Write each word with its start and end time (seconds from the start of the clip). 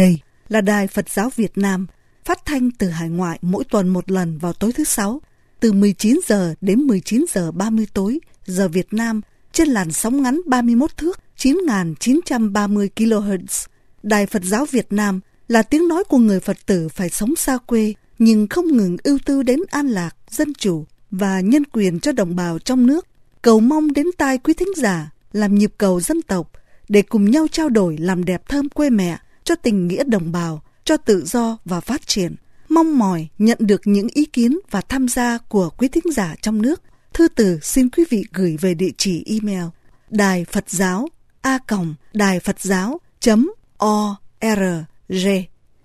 đây 0.00 0.18
là 0.48 0.60
Đài 0.60 0.86
Phật 0.86 1.08
giáo 1.08 1.30
Việt 1.36 1.58
Nam, 1.58 1.86
phát 2.24 2.38
thanh 2.44 2.70
từ 2.70 2.88
hải 2.88 3.08
ngoại 3.08 3.38
mỗi 3.42 3.64
tuần 3.64 3.88
một 3.88 4.10
lần 4.10 4.38
vào 4.38 4.52
tối 4.52 4.72
thứ 4.72 4.84
Sáu, 4.84 5.20
từ 5.60 5.72
19 5.72 6.20
giờ 6.26 6.54
đến 6.60 6.80
19 6.80 7.24
giờ 7.28 7.52
30 7.52 7.86
tối, 7.94 8.18
giờ 8.46 8.68
Việt 8.68 8.92
Nam, 8.92 9.20
trên 9.52 9.68
làn 9.68 9.92
sóng 9.92 10.22
ngắn 10.22 10.40
31 10.46 10.96
thước 10.96 11.18
9.930 11.38 12.88
kHz. 12.96 13.66
Đài 14.02 14.26
Phật 14.26 14.44
giáo 14.44 14.66
Việt 14.70 14.92
Nam 14.92 15.20
là 15.48 15.62
tiếng 15.62 15.88
nói 15.88 16.04
của 16.04 16.18
người 16.18 16.40
Phật 16.40 16.56
tử 16.66 16.88
phải 16.88 17.08
sống 17.08 17.36
xa 17.36 17.58
quê, 17.66 17.94
nhưng 18.18 18.46
không 18.48 18.76
ngừng 18.76 18.96
ưu 19.02 19.18
tư 19.24 19.42
đến 19.42 19.60
an 19.70 19.88
lạc, 19.88 20.16
dân 20.30 20.54
chủ 20.54 20.84
và 21.10 21.40
nhân 21.40 21.64
quyền 21.72 22.00
cho 22.00 22.12
đồng 22.12 22.36
bào 22.36 22.58
trong 22.58 22.86
nước. 22.86 23.06
Cầu 23.42 23.60
mong 23.60 23.92
đến 23.92 24.06
tai 24.18 24.38
quý 24.38 24.54
thính 24.54 24.72
giả, 24.76 25.10
làm 25.32 25.54
nhịp 25.54 25.72
cầu 25.78 26.00
dân 26.00 26.22
tộc, 26.22 26.52
để 26.88 27.02
cùng 27.02 27.30
nhau 27.30 27.46
trao 27.52 27.68
đổi 27.68 27.96
làm 27.98 28.24
đẹp 28.24 28.42
thơm 28.48 28.68
quê 28.68 28.90
mẹ, 28.90 29.18
cho 29.50 29.56
tình 29.56 29.88
nghĩa 29.88 30.04
đồng 30.04 30.32
bào, 30.32 30.62
cho 30.84 30.96
tự 30.96 31.24
do 31.24 31.58
và 31.64 31.80
phát 31.80 32.06
triển. 32.06 32.34
Mong 32.68 32.98
mỏi 32.98 33.28
nhận 33.38 33.58
được 33.60 33.80
những 33.84 34.08
ý 34.14 34.24
kiến 34.24 34.58
và 34.70 34.80
tham 34.80 35.08
gia 35.08 35.38
của 35.38 35.70
quý 35.70 35.88
thính 35.88 36.12
giả 36.12 36.34
trong 36.42 36.62
nước. 36.62 36.82
Thư 37.12 37.28
từ 37.28 37.58
xin 37.62 37.88
quý 37.88 38.04
vị 38.10 38.24
gửi 38.32 38.56
về 38.60 38.74
địa 38.74 38.90
chỉ 38.96 39.24
email 39.26 39.64
đài 40.10 40.44
Phật 40.44 40.70
giáo 40.70 41.08
a 41.40 41.58
còng 41.58 41.94
đài 42.12 42.40
Phật 42.40 42.60
giáo 42.60 43.00
chấm 43.20 43.52
o 43.76 44.16
r 44.42 44.60
g. 45.08 45.28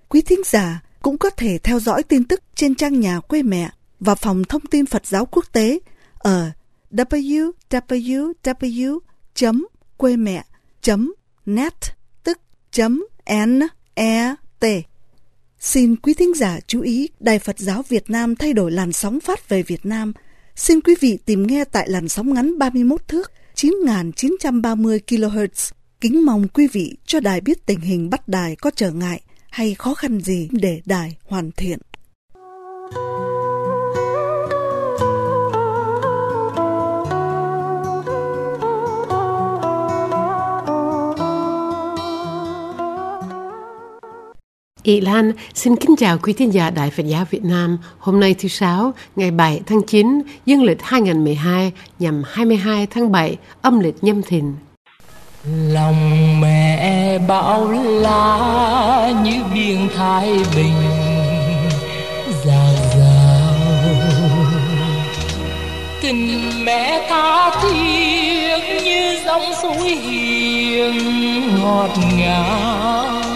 Quý 0.09 0.21
thính 0.21 0.41
giả 0.45 0.81
cũng 1.01 1.17
có 1.17 1.29
thể 1.29 1.57
theo 1.57 1.79
dõi 1.79 2.03
tin 2.03 2.23
tức 2.23 2.43
trên 2.55 2.75
trang 2.75 2.99
nhà 2.99 3.19
quê 3.19 3.43
mẹ 3.43 3.69
và 3.99 4.15
phòng 4.15 4.43
thông 4.43 4.61
tin 4.61 4.85
Phật 4.85 5.05
giáo 5.05 5.25
quốc 5.25 5.45
tế 5.51 5.79
ở 6.13 6.51
www 6.91 8.31
quê 9.97 10.17
mẹ 10.17 10.43
N 13.33 13.61
E 13.95 14.35
T. 14.59 14.65
Xin 15.59 15.95
quý 15.95 16.13
thính 16.13 16.33
giả 16.35 16.59
chú 16.67 16.81
ý, 16.81 17.09
Đài 17.19 17.39
Phật 17.39 17.59
giáo 17.59 17.83
Việt 17.89 18.09
Nam 18.09 18.35
thay 18.35 18.53
đổi 18.53 18.71
làn 18.71 18.91
sóng 18.91 19.19
phát 19.19 19.49
về 19.49 19.63
Việt 19.63 19.85
Nam. 19.85 20.13
Xin 20.55 20.81
quý 20.81 20.95
vị 20.99 21.17
tìm 21.25 21.47
nghe 21.47 21.63
tại 21.65 21.89
làn 21.89 22.07
sóng 22.07 22.33
ngắn 22.33 22.59
31 22.59 23.07
thước 23.07 23.31
9.930 23.55 24.99
kHz. 25.07 25.71
Kính 26.01 26.25
mong 26.25 26.47
quý 26.47 26.67
vị 26.67 26.97
cho 27.05 27.19
đài 27.19 27.41
biết 27.41 27.65
tình 27.65 27.79
hình 27.79 28.09
bắt 28.09 28.27
đài 28.27 28.55
có 28.55 28.71
trở 28.75 28.91
ngại 28.91 29.21
hay 29.49 29.75
khó 29.75 29.93
khăn 29.93 30.19
gì 30.19 30.49
để 30.51 30.81
đài 30.85 31.17
hoàn 31.23 31.51
thiện. 31.51 31.79
Ý 44.85 45.01
Lan 45.01 45.31
xin 45.53 45.75
kính 45.75 45.95
chào 45.95 46.17
quý 46.17 46.33
thính 46.33 46.53
giả 46.53 46.69
Đại 46.69 46.89
Phật 46.89 47.03
giáo 47.05 47.25
Việt 47.29 47.43
Nam. 47.43 47.77
Hôm 47.99 48.19
nay 48.19 48.35
thứ 48.39 48.47
Sáu, 48.47 48.93
ngày 49.15 49.31
7 49.31 49.61
tháng 49.65 49.81
9, 49.87 50.21
dương 50.45 50.63
lịch 50.63 50.81
2012 50.81 51.71
nhằm 51.99 52.23
22 52.27 52.87
tháng 52.87 53.11
7, 53.11 53.37
âm 53.61 53.79
lịch 53.79 53.95
nhâm 54.01 54.21
thìn. 54.21 54.53
Lòng 55.69 56.41
mẹ 56.41 57.19
bão 57.27 57.71
la 57.71 59.13
như 59.23 59.43
biển 59.53 59.89
Thái 59.95 60.29
Bình 60.55 60.73
Già 62.45 62.73
rào 62.97 63.55
Tình 66.01 66.51
mẹ 66.65 67.07
tha 67.09 67.51
thiết 67.61 68.83
như 68.83 69.17
dòng 69.25 69.53
suối 69.61 69.89
hiền 69.89 70.93
ngọt 71.61 71.89
ngào 72.17 73.34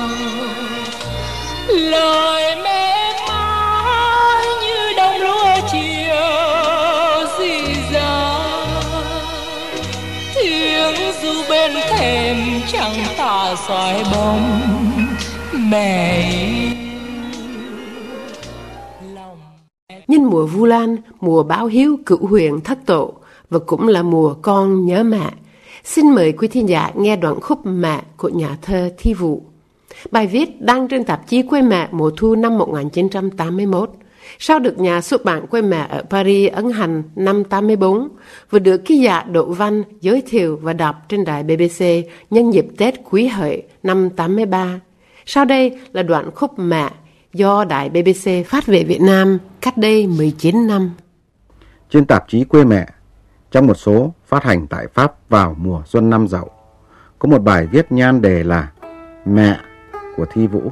lời 1.90 2.56
mê 2.56 3.14
mãi 3.28 4.46
như 4.62 4.94
đông 4.98 5.18
lúa 5.22 5.68
chiều 5.72 6.26
dì 7.40 7.74
dào 7.94 8.42
tiếng 10.36 11.14
du 11.22 11.34
bên 11.50 11.72
thềm 11.90 12.38
chẳng 12.72 13.04
tả 13.18 13.56
soi 13.68 14.04
bóng 14.12 14.62
mẹ 15.72 16.26
Nhân 20.08 20.24
mùa 20.24 20.46
Vu 20.46 20.66
Lan, 20.66 20.98
mùa 21.20 21.44
báo 21.44 21.66
hiếu 21.66 21.98
cửu 22.06 22.28
huyền 22.28 22.62
thất 22.62 22.86
tổ 22.86 23.14
và 23.50 23.60
cũng 23.60 23.88
là 23.88 24.04
mùa 24.04 24.34
con 24.42 24.86
nhớ 24.86 25.04
mẹ. 25.04 25.32
Xin 25.84 26.16
mời 26.16 26.32
quý 26.32 26.48
thính 26.48 26.70
giả 26.70 26.92
nghe 26.96 27.16
đoạn 27.16 27.42
khúc 27.42 27.60
Mẹ 27.66 28.02
của 28.18 28.30
nhà 28.30 28.58
thơ 28.62 28.90
Thi 28.98 29.14
Vũ. 29.14 29.49
Bài 30.12 30.28
viết 30.28 30.62
đăng 30.62 30.88
trên 30.88 31.04
tạp 31.04 31.28
chí 31.28 31.42
Quê 31.42 31.62
Mẹ 31.62 31.88
mùa 31.92 32.12
thu 32.18 32.36
năm 32.36 32.58
1981, 32.58 33.92
sau 34.40 34.60
được 34.60 34.80
nhà 34.80 35.02
xuất 35.02 35.26
bản 35.26 35.48
Quê 35.48 35.62
Mẹ 35.62 35.88
ở 35.90 36.04
Paris 36.10 36.52
ấn 36.54 36.72
hành 36.72 37.04
năm 37.16 37.44
84, 37.44 38.10
vừa 38.50 38.60
được 38.60 38.78
ký 38.86 39.00
giả 39.00 39.24
Đỗ 39.24 39.46
Văn 39.46 39.84
giới 40.02 40.24
thiệu 40.28 40.60
và 40.62 40.74
đọc 40.74 40.96
trên 41.10 41.26
đài 41.26 41.44
BBC 41.44 41.86
nhân 42.30 42.54
dịp 42.54 42.66
Tết 42.78 42.94
Quý 43.10 43.28
Hợi 43.28 43.64
năm 43.84 44.10
83. 44.10 44.80
Sau 45.26 45.46
đây 45.46 45.80
là 45.94 46.04
đoạn 46.04 46.32
khúc 46.36 46.60
Mẹ 46.60 46.90
do 47.34 47.66
đài 47.66 47.90
BBC 47.90 48.48
phát 48.48 48.66
về 48.66 48.84
Việt 48.84 49.02
Nam 49.02 49.38
cách 49.62 49.78
đây 49.78 50.08
19 50.08 50.68
năm. 50.68 50.92
Trên 51.90 52.06
tạp 52.06 52.30
chí 52.30 52.44
Quê 52.44 52.64
Mẹ, 52.64 52.88
trong 53.52 53.68
một 53.68 53.78
số 53.78 54.14
phát 54.28 54.44
hành 54.44 54.68
tại 54.68 54.88
Pháp 54.94 55.30
vào 55.30 55.56
mùa 55.60 55.82
xuân 55.86 56.10
năm 56.10 56.28
dậu, 56.28 56.50
có 57.20 57.30
một 57.30 57.40
bài 57.44 57.68
viết 57.72 57.92
nhan 57.92 58.22
đề 58.22 58.44
là 58.44 58.72
Mẹ 59.26 59.60
của 60.20 60.26
Thi 60.26 60.48
Vũ 60.48 60.72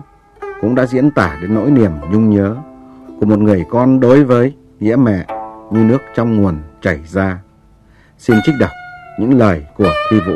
cũng 0.62 0.76
đã 0.76 0.86
diễn 0.86 1.12
tả 1.12 1.38
đến 1.42 1.56
nỗi 1.56 1.72
niềm 1.72 1.92
nhung 2.12 2.30
nhớ 2.30 2.56
của 3.20 3.26
một 3.26 3.40
người 3.40 3.66
con 3.70 4.00
đối 4.00 4.24
với 4.24 4.54
nghĩa 4.80 4.96
mẹ 4.96 5.26
như 5.72 5.84
nước 5.84 6.02
trong 6.16 6.38
nguồn 6.38 6.56
chảy 6.82 7.00
ra. 7.06 7.40
Xin 8.18 8.38
trích 8.46 8.56
đọc 8.60 8.70
những 9.20 9.38
lời 9.38 9.66
của 9.78 9.92
Thi 10.10 10.20
Vũ. 10.28 10.34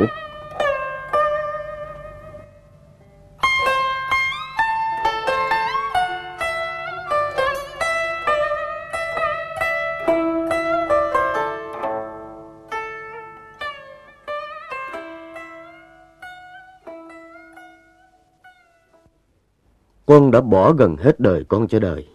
Con 20.12 20.30
đã 20.30 20.40
bỏ 20.40 20.72
gần 20.72 20.96
hết 20.96 21.20
đời 21.20 21.44
con 21.44 21.68
cho 21.68 21.78
đời. 21.78 22.08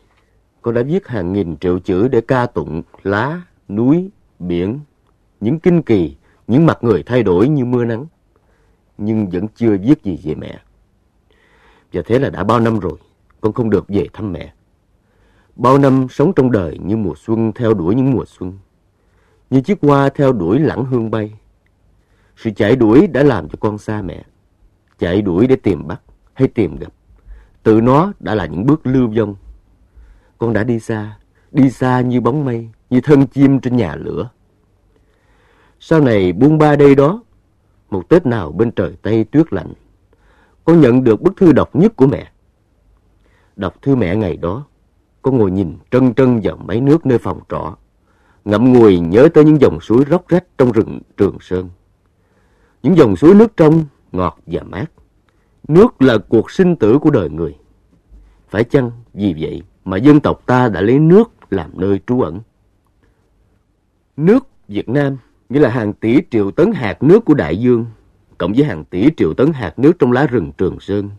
Con 0.62 0.74
đã 0.74 0.81
viết 0.81 1.08
hàng 1.08 1.34
nghìn 1.34 1.58
triệu 1.58 1.80
chữ 1.80 2.08
để 2.08 2.22
ca 2.22 2.46
tụng 2.46 2.81
lá, 3.03 3.41
núi, 3.69 4.09
biển, 4.40 4.80
những 5.40 5.59
kinh 5.59 5.81
kỳ, 5.81 6.16
những 6.47 6.66
mặt 6.66 6.78
người 6.81 7.03
thay 7.03 7.24
đổi 7.24 7.50
như 7.50 7.66
mưa 7.66 7.85
nắng. 7.85 8.06
Nhưng 8.97 9.30
vẫn 9.30 9.47
chưa 9.56 9.78
viết 9.78 10.03
gì 10.03 10.19
về 10.24 10.35
mẹ. 10.35 10.59
Và 11.94 12.02
thế 12.06 12.19
là 12.19 12.30
đã 12.30 12.44
bao 12.44 12.59
năm 12.59 12.80
rồi, 12.80 12.97
con 13.41 13.53
không 13.53 13.69
được 13.69 13.85
về 13.88 14.08
thăm 14.14 14.34
mẹ. 14.34 14.53
Bao 15.56 15.78
năm 15.78 16.08
sống 16.09 16.34
trong 16.35 16.52
đời 16.52 16.79
như 16.84 16.97
mùa 16.97 17.14
xuân 17.17 17.52
theo 17.55 17.73
đuổi 17.73 17.96
những 17.96 18.11
mùa 18.11 18.26
xuân. 18.28 18.53
Như 19.49 19.61
chiếc 19.61 19.78
hoa 19.82 20.09
theo 20.09 20.34
đuổi 20.34 20.59
lãng 20.59 20.85
hương 20.85 21.11
bay. 21.11 21.34
Sự 22.35 22.49
chạy 22.55 22.76
đuổi 22.76 23.08
đã 23.08 23.23
làm 23.23 23.49
cho 23.49 23.58
con 23.59 23.78
xa 23.78 24.02
mẹ. 24.02 24.23
Chạy 24.99 25.22
đuổi 25.22 25.47
để 25.47 25.55
tìm 25.55 25.88
bắt 25.88 26.02
hay 26.34 26.47
tìm 26.47 26.76
gặp 26.76 26.94
Tự 27.64 27.82
nó 27.82 28.14
đã 28.20 28.36
là 28.36 28.46
những 28.46 28.66
bước 28.66 28.88
lưu 28.88 29.08
vong. 29.18 29.36
Con 30.38 30.54
đã 30.54 30.64
đi 30.64 30.80
xa, 30.80 31.18
đi 31.52 31.70
xa 31.70 32.02
như 32.02 32.22
bóng 32.22 32.46
mây, 32.46 32.70
như 32.90 33.02
thân 33.02 33.28
chim 33.28 33.59
trên 33.59 33.78
nhà 33.78 33.96
lửa. 33.96 34.30
Sau 35.80 36.02
này 36.02 36.34
buông 36.34 36.58
ba 36.58 36.76
đây 36.76 36.96
đó, 36.96 37.24
một 37.90 38.09
Tết 38.09 38.26
nào 38.26 38.52
bên 38.52 38.72
trời 38.72 38.96
Tây 39.02 39.24
tuyết 39.24 39.54
lạnh, 39.54 39.74
con 40.66 40.82
nhận 40.82 41.04
được 41.04 41.22
bức 41.22 41.38
thư 41.38 41.52
độc 41.52 41.76
nhất 41.76 41.96
của 41.96 42.08
mẹ. 42.08 42.32
Đọc 43.56 43.82
thư 43.82 43.96
mẹ 43.96 44.16
ngày 44.16 44.38
đó, 44.38 44.66
con 45.22 45.38
ngồi 45.38 45.52
nhìn 45.52 45.78
trân 45.92 46.14
trân 46.14 46.40
vào 46.44 46.58
máy 46.58 46.82
nước 46.82 47.06
nơi 47.06 47.18
phòng 47.18 47.40
trọ, 47.50 47.78
ngậm 48.46 48.74
ngùi 48.74 49.00
nhớ 49.00 49.30
tới 49.34 49.46
những 49.46 49.62
dòng 49.62 49.80
suối 49.82 50.04
róc 50.09 50.28
rách 50.28 50.44
trong 50.58 50.72
rừng 50.72 51.00
Trường 51.18 51.38
Sơn. 51.42 51.70
Những 52.84 52.98
dòng 52.98 53.16
suối 53.16 53.36
nước 53.36 53.58
trong, 53.58 53.86
ngọt 54.12 54.40
và 54.46 54.64
mát. 54.64 54.86
Nước 55.67 56.02
là 56.02 56.17
cuộc 56.17 56.52
sinh 56.52 56.75
tử 56.75 56.99
của 56.99 57.09
đời 57.09 57.29
người. 57.29 57.55
Phải 58.49 58.64
chăng 58.64 58.91
vì 59.14 59.35
vậy 59.40 59.64
mà 59.85 59.97
dân 59.97 60.19
tộc 60.19 60.43
ta 60.46 60.69
đã 60.69 60.81
lấy 60.81 60.99
nước 60.99 61.31
làm 61.49 61.72
nơi 61.73 61.99
trú 62.08 62.22
ẩn? 62.22 62.40
Nước 64.17 64.47
Việt 64.67 64.90
Nam 64.90 65.17
nghĩa 65.49 65.59
là 65.59 65.69
hàng 65.69 65.93
tỷ 65.93 66.19
triệu 66.31 66.52
tấn 66.52 66.72
hạt 66.72 67.03
nước 67.03 67.25
của 67.25 67.34
đại 67.34 67.58
dương, 67.58 67.85
cộng 68.37 68.53
với 68.53 68.64
hàng 68.64 68.84
tỷ 68.85 69.08
triệu 69.17 69.34
tấn 69.34 69.53
hạt 69.53 69.79
nước 69.79 69.91
trong 69.99 70.11
lá 70.11 70.28
rừng 70.28 70.52
Trường 70.58 70.79
Sơn, 70.79 71.09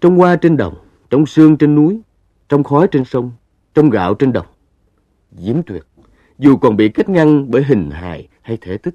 trong 0.00 0.16
hoa 0.16 0.36
trên 0.36 0.56
đồng, 0.56 0.74
trong 1.10 1.26
sương 1.26 1.56
trên 1.56 1.74
núi, 1.74 2.00
trong 2.48 2.64
khói 2.64 2.88
trên 2.90 3.04
sông, 3.04 3.32
trong 3.74 3.90
gạo 3.90 4.14
trên 4.14 4.32
đồng. 4.32 4.46
Diễm 5.32 5.62
tuyệt, 5.66 5.86
dù 6.38 6.56
còn 6.56 6.76
bị 6.76 6.88
cách 6.88 7.08
ngăn 7.08 7.50
bởi 7.50 7.62
hình 7.62 7.90
hài 7.90 8.28
hay 8.42 8.58
thể 8.60 8.78
tích, 8.78 8.94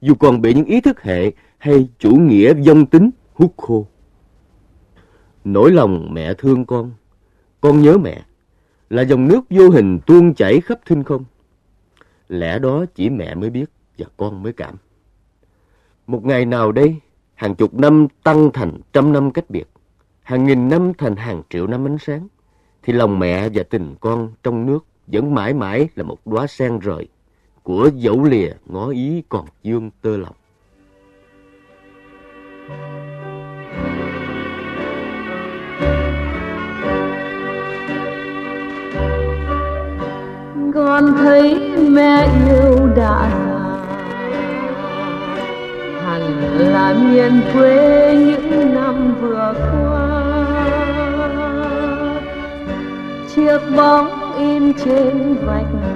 dù 0.00 0.14
còn 0.14 0.40
bị 0.40 0.54
những 0.54 0.64
ý 0.64 0.80
thức 0.80 1.02
hệ 1.02 1.32
hay 1.58 1.88
chủ 1.98 2.16
nghĩa 2.16 2.54
dân 2.62 2.86
tính 2.86 3.10
hút 3.34 3.54
khô. 3.56 3.86
Nỗi 5.44 5.72
lòng 5.72 6.08
mẹ 6.14 6.34
thương 6.34 6.64
con, 6.64 6.92
con 7.60 7.82
nhớ 7.82 7.98
mẹ, 7.98 8.22
là 8.90 9.02
dòng 9.02 9.28
nước 9.28 9.40
vô 9.50 9.70
hình 9.70 9.98
tuôn 10.06 10.34
chảy 10.34 10.60
khắp 10.60 10.78
thinh 10.86 11.02
không. 11.02 11.24
Lẽ 12.28 12.58
đó 12.58 12.84
chỉ 12.94 13.10
mẹ 13.10 13.34
mới 13.34 13.50
biết 13.50 13.64
và 13.98 14.06
con 14.16 14.42
mới 14.42 14.52
cảm. 14.52 14.74
Một 16.06 16.24
ngày 16.24 16.46
nào 16.46 16.72
đây, 16.72 16.96
hàng 17.34 17.54
chục 17.54 17.74
năm 17.74 18.06
tăng 18.22 18.50
thành 18.52 18.80
trăm 18.92 19.12
năm 19.12 19.30
cách 19.30 19.50
biệt, 19.50 19.68
hàng 20.22 20.44
nghìn 20.44 20.68
năm 20.68 20.92
thành 20.98 21.16
hàng 21.16 21.42
triệu 21.50 21.66
năm 21.66 21.86
ánh 21.86 21.98
sáng, 21.98 22.28
thì 22.82 22.92
lòng 22.92 23.18
mẹ 23.18 23.48
và 23.54 23.62
tình 23.62 23.94
con 24.00 24.32
trong 24.42 24.66
nước 24.66 24.84
vẫn 25.06 25.34
mãi 25.34 25.54
mãi 25.54 25.88
là 25.94 26.04
một 26.04 26.26
đóa 26.26 26.46
sen 26.46 26.78
rời 26.78 27.08
của 27.62 27.90
dẫu 27.94 28.24
lìa 28.24 28.52
ngó 28.66 28.88
ý 28.88 29.22
còn 29.28 29.46
dương 29.62 29.90
tơ 30.02 30.16
lòng. 30.16 30.34
Con 40.74 41.14
thấy 41.16 41.60
mẹ 41.90 42.28
yêu 42.46 42.88
đã 42.96 43.30
già, 43.30 43.78
hẳn 46.04 46.22
là 46.58 46.94
miền 46.94 47.40
quê 47.52 48.14
những 48.26 48.74
năm 48.74 49.14
vừa 49.20 49.54
qua. 49.72 50.08
Chiếc 53.34 53.58
bóng 53.76 54.36
in 54.38 54.72
trên 54.84 55.36
vách 55.46 55.74
nhà. 55.82 55.94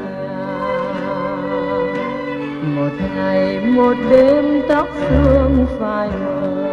Một 2.76 2.92
ngày 3.16 3.60
một 3.66 3.96
đêm 4.10 4.62
tóc 4.68 4.88
sương 5.08 5.66
phai 5.80 6.08
mờ. 6.08 6.68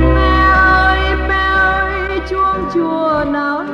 Mẹ 0.00 0.40
ơi 0.52 1.00
mẹ 1.28 1.44
ơi 1.54 2.20
chuông 2.28 2.70
chùa 2.74 3.24
nào 3.32 3.64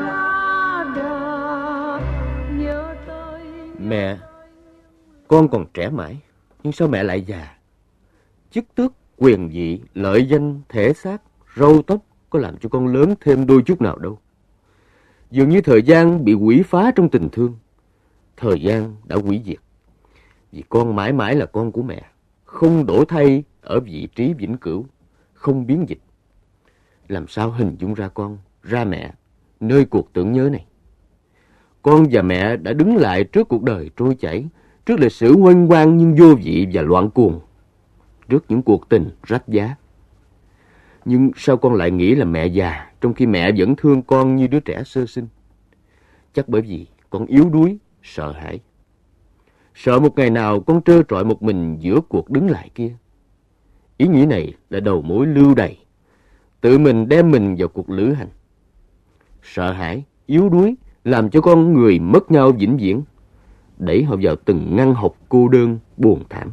Mẹ, 3.80 4.18
con 5.28 5.48
còn 5.48 5.66
trẻ 5.74 5.90
mãi, 5.90 6.20
nhưng 6.62 6.72
sao 6.72 6.88
mẹ 6.88 7.02
lại 7.02 7.22
già? 7.22 7.56
Chức 8.50 8.64
tước, 8.74 8.92
quyền 9.16 9.48
vị, 9.48 9.80
lợi 9.94 10.26
danh, 10.28 10.60
thể 10.68 10.92
xác, 10.92 11.22
râu 11.56 11.82
tóc 11.82 12.00
có 12.30 12.38
làm 12.38 12.56
cho 12.56 12.68
con 12.68 12.86
lớn 12.86 13.14
thêm 13.20 13.46
đôi 13.46 13.62
chút 13.66 13.80
nào 13.80 13.98
đâu. 13.98 14.18
Dường 15.30 15.48
như 15.48 15.60
thời 15.60 15.82
gian 15.82 16.24
bị 16.24 16.34
quỷ 16.34 16.62
phá 16.62 16.90
trong 16.96 17.08
tình 17.08 17.28
thương. 17.32 17.54
Thời 18.36 18.60
gian 18.60 18.96
đã 19.04 19.16
quỷ 19.16 19.42
diệt. 19.46 19.58
Vì 20.52 20.62
con 20.68 20.96
mãi 20.96 21.12
mãi 21.12 21.34
là 21.34 21.46
con 21.46 21.72
của 21.72 21.82
mẹ, 21.82 22.10
không 22.44 22.86
đổi 22.86 23.04
thay 23.08 23.42
ở 23.60 23.80
vị 23.80 24.08
trí 24.14 24.32
vĩnh 24.32 24.56
cửu, 24.56 24.86
không 25.34 25.66
biến 25.66 25.88
dịch. 25.88 26.00
Làm 27.08 27.28
sao 27.28 27.50
hình 27.50 27.76
dung 27.78 27.94
ra 27.94 28.08
con, 28.08 28.38
ra 28.62 28.84
mẹ, 28.84 29.14
nơi 29.60 29.84
cuộc 29.84 30.12
tưởng 30.12 30.32
nhớ 30.32 30.48
này? 30.52 30.66
Con 31.82 32.06
và 32.10 32.22
mẹ 32.22 32.56
đã 32.56 32.72
đứng 32.72 32.96
lại 32.96 33.24
trước 33.24 33.48
cuộc 33.48 33.62
đời 33.62 33.90
trôi 33.96 34.16
chảy, 34.20 34.44
trước 34.86 35.00
lịch 35.00 35.12
sử 35.12 35.36
huênh 35.36 35.68
quang 35.68 35.96
nhưng 35.96 36.14
vô 36.14 36.34
vị 36.34 36.66
và 36.72 36.82
loạn 36.82 37.10
cuồng, 37.10 37.40
trước 38.28 38.44
những 38.48 38.62
cuộc 38.62 38.88
tình 38.88 39.10
rách 39.22 39.48
giá. 39.48 39.74
Nhưng 41.04 41.30
sao 41.36 41.56
con 41.56 41.74
lại 41.74 41.90
nghĩ 41.90 42.14
là 42.14 42.24
mẹ 42.24 42.46
già, 42.46 42.90
trong 43.00 43.14
khi 43.14 43.26
mẹ 43.26 43.52
vẫn 43.56 43.76
thương 43.76 44.02
con 44.02 44.36
như 44.36 44.46
đứa 44.46 44.60
trẻ 44.60 44.82
sơ 44.84 45.06
sinh? 45.06 45.26
Chắc 46.34 46.48
bởi 46.48 46.62
vì 46.62 46.86
con 47.10 47.26
yếu 47.26 47.50
đuối, 47.50 47.78
sợ 48.02 48.32
hãi. 48.32 48.60
Sợ 49.74 49.98
một 49.98 50.18
ngày 50.18 50.30
nào 50.30 50.60
con 50.60 50.82
trơ 50.82 51.02
trọi 51.08 51.24
một 51.24 51.42
mình 51.42 51.76
giữa 51.80 52.00
cuộc 52.08 52.30
đứng 52.30 52.50
lại 52.50 52.70
kia. 52.74 52.92
Ý 53.96 54.06
nghĩ 54.06 54.26
này 54.26 54.54
là 54.70 54.80
đầu 54.80 55.02
mối 55.02 55.26
lưu 55.26 55.54
đầy. 55.54 55.78
Tự 56.60 56.78
mình 56.78 57.08
đem 57.08 57.30
mình 57.30 57.56
vào 57.58 57.68
cuộc 57.68 57.90
lữ 57.90 58.12
hành. 58.12 58.28
Sợ 59.42 59.72
hãi, 59.72 60.04
yếu 60.26 60.48
đuối 60.48 60.76
làm 61.04 61.30
cho 61.30 61.40
con 61.40 61.72
người 61.72 61.98
mất 61.98 62.30
nhau 62.30 62.52
vĩnh 62.52 62.76
viễn, 62.76 63.02
đẩy 63.78 64.02
họ 64.02 64.16
vào 64.22 64.36
từng 64.36 64.76
ngăn 64.76 64.94
học 64.94 65.16
cô 65.28 65.48
đơn, 65.48 65.78
buồn 65.96 66.24
thảm. 66.30 66.52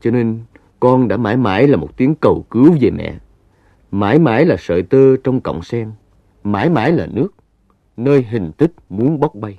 Cho 0.00 0.10
nên, 0.10 0.40
con 0.80 1.08
đã 1.08 1.16
mãi 1.16 1.36
mãi 1.36 1.68
là 1.68 1.76
một 1.76 1.96
tiếng 1.96 2.14
cầu 2.14 2.44
cứu 2.50 2.76
về 2.80 2.90
mẹ, 2.90 3.14
mãi 3.90 4.18
mãi 4.18 4.44
là 4.44 4.56
sợi 4.58 4.82
tơ 4.82 5.16
trong 5.16 5.40
cọng 5.40 5.62
sen, 5.62 5.90
mãi 6.44 6.70
mãi 6.70 6.92
là 6.92 7.06
nước, 7.06 7.34
nơi 7.96 8.22
hình 8.22 8.52
tích 8.52 8.72
muốn 8.88 9.20
bốc 9.20 9.34
bay. 9.34 9.58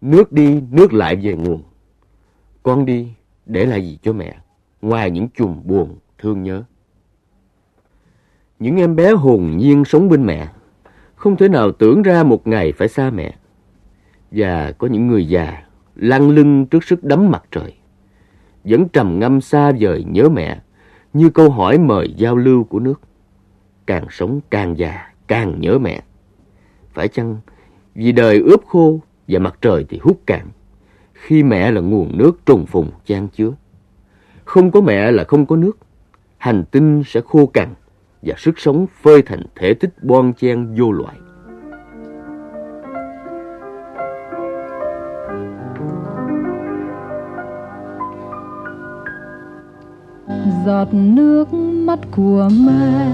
Nước 0.00 0.32
đi, 0.32 0.60
nước 0.70 0.92
lại 0.92 1.16
về 1.16 1.34
nguồn. 1.34 1.62
Con 2.62 2.84
đi, 2.84 3.12
để 3.46 3.66
lại 3.66 3.82
gì 3.82 3.98
cho 4.02 4.12
mẹ, 4.12 4.36
ngoài 4.82 5.10
những 5.10 5.28
chùm 5.34 5.60
buồn, 5.64 5.98
thương 6.18 6.42
nhớ. 6.42 6.62
Những 8.58 8.76
em 8.76 8.96
bé 8.96 9.12
hồn 9.12 9.56
nhiên 9.56 9.84
sống 9.84 10.08
bên 10.08 10.26
mẹ, 10.26 10.48
không 11.22 11.36
thể 11.36 11.48
nào 11.48 11.72
tưởng 11.72 12.02
ra 12.02 12.22
một 12.22 12.46
ngày 12.46 12.72
phải 12.72 12.88
xa 12.88 13.10
mẹ. 13.10 13.34
Và 14.30 14.72
có 14.72 14.86
những 14.86 15.06
người 15.06 15.28
già 15.28 15.62
lăn 15.94 16.30
lưng 16.30 16.66
trước 16.66 16.84
sức 16.84 17.04
đấm 17.04 17.30
mặt 17.30 17.42
trời. 17.50 17.74
Vẫn 18.64 18.88
trầm 18.88 19.18
ngâm 19.18 19.40
xa 19.40 19.72
vời 19.80 20.04
nhớ 20.08 20.28
mẹ 20.28 20.60
như 21.12 21.30
câu 21.30 21.50
hỏi 21.50 21.78
mời 21.78 22.14
giao 22.16 22.36
lưu 22.36 22.64
của 22.64 22.80
nước. 22.80 23.00
Càng 23.86 24.06
sống 24.10 24.40
càng 24.50 24.78
già, 24.78 25.12
càng 25.26 25.60
nhớ 25.60 25.78
mẹ. 25.78 26.02
Phải 26.92 27.08
chăng 27.08 27.36
vì 27.94 28.12
đời 28.12 28.38
ướp 28.38 28.66
khô 28.66 29.00
và 29.28 29.38
mặt 29.38 29.58
trời 29.60 29.86
thì 29.88 29.98
hút 30.02 30.20
cạn. 30.26 30.46
Khi 31.12 31.42
mẹ 31.42 31.70
là 31.70 31.80
nguồn 31.80 32.18
nước 32.18 32.46
trùng 32.46 32.66
phùng 32.66 32.90
chan 33.04 33.28
chứa. 33.28 33.50
Không 34.44 34.70
có 34.70 34.80
mẹ 34.80 35.12
là 35.12 35.24
không 35.24 35.46
có 35.46 35.56
nước. 35.56 35.78
Hành 36.38 36.64
tinh 36.70 37.02
sẽ 37.06 37.20
khô 37.20 37.46
cằn 37.46 37.68
và 38.22 38.34
sức 38.38 38.58
sống 38.58 38.86
phơi 39.02 39.22
thành 39.22 39.42
thể 39.56 39.74
tích 39.74 39.90
bon 40.02 40.32
chen 40.34 40.74
vô 40.78 40.92
loại. 40.92 41.16
giọt 50.66 50.88
nước 50.92 51.54
mắt 51.86 51.98
của 52.16 52.48
mẹ 52.66 53.10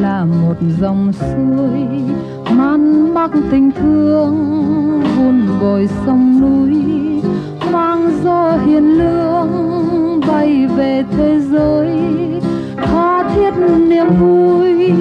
là 0.00 0.24
một 0.24 0.54
dòng 0.80 1.12
suối. 1.12 1.88
Man 2.56 3.14
mắc 3.14 3.30
tình 3.50 3.70
thương, 3.70 4.34
vun 5.16 5.40
bồi 5.60 5.88
sông 6.06 6.40
núi. 6.40 6.84
Mang 7.72 8.10
gió 8.24 8.58
hiền 8.66 8.98
lương 8.98 10.20
bay 10.26 10.66
về 10.76 11.04
thế 11.16 11.40
giới 11.40 12.00
tha 12.94 13.34
thiết 13.34 13.50
niềm 13.88 14.06
vui. 14.20 14.92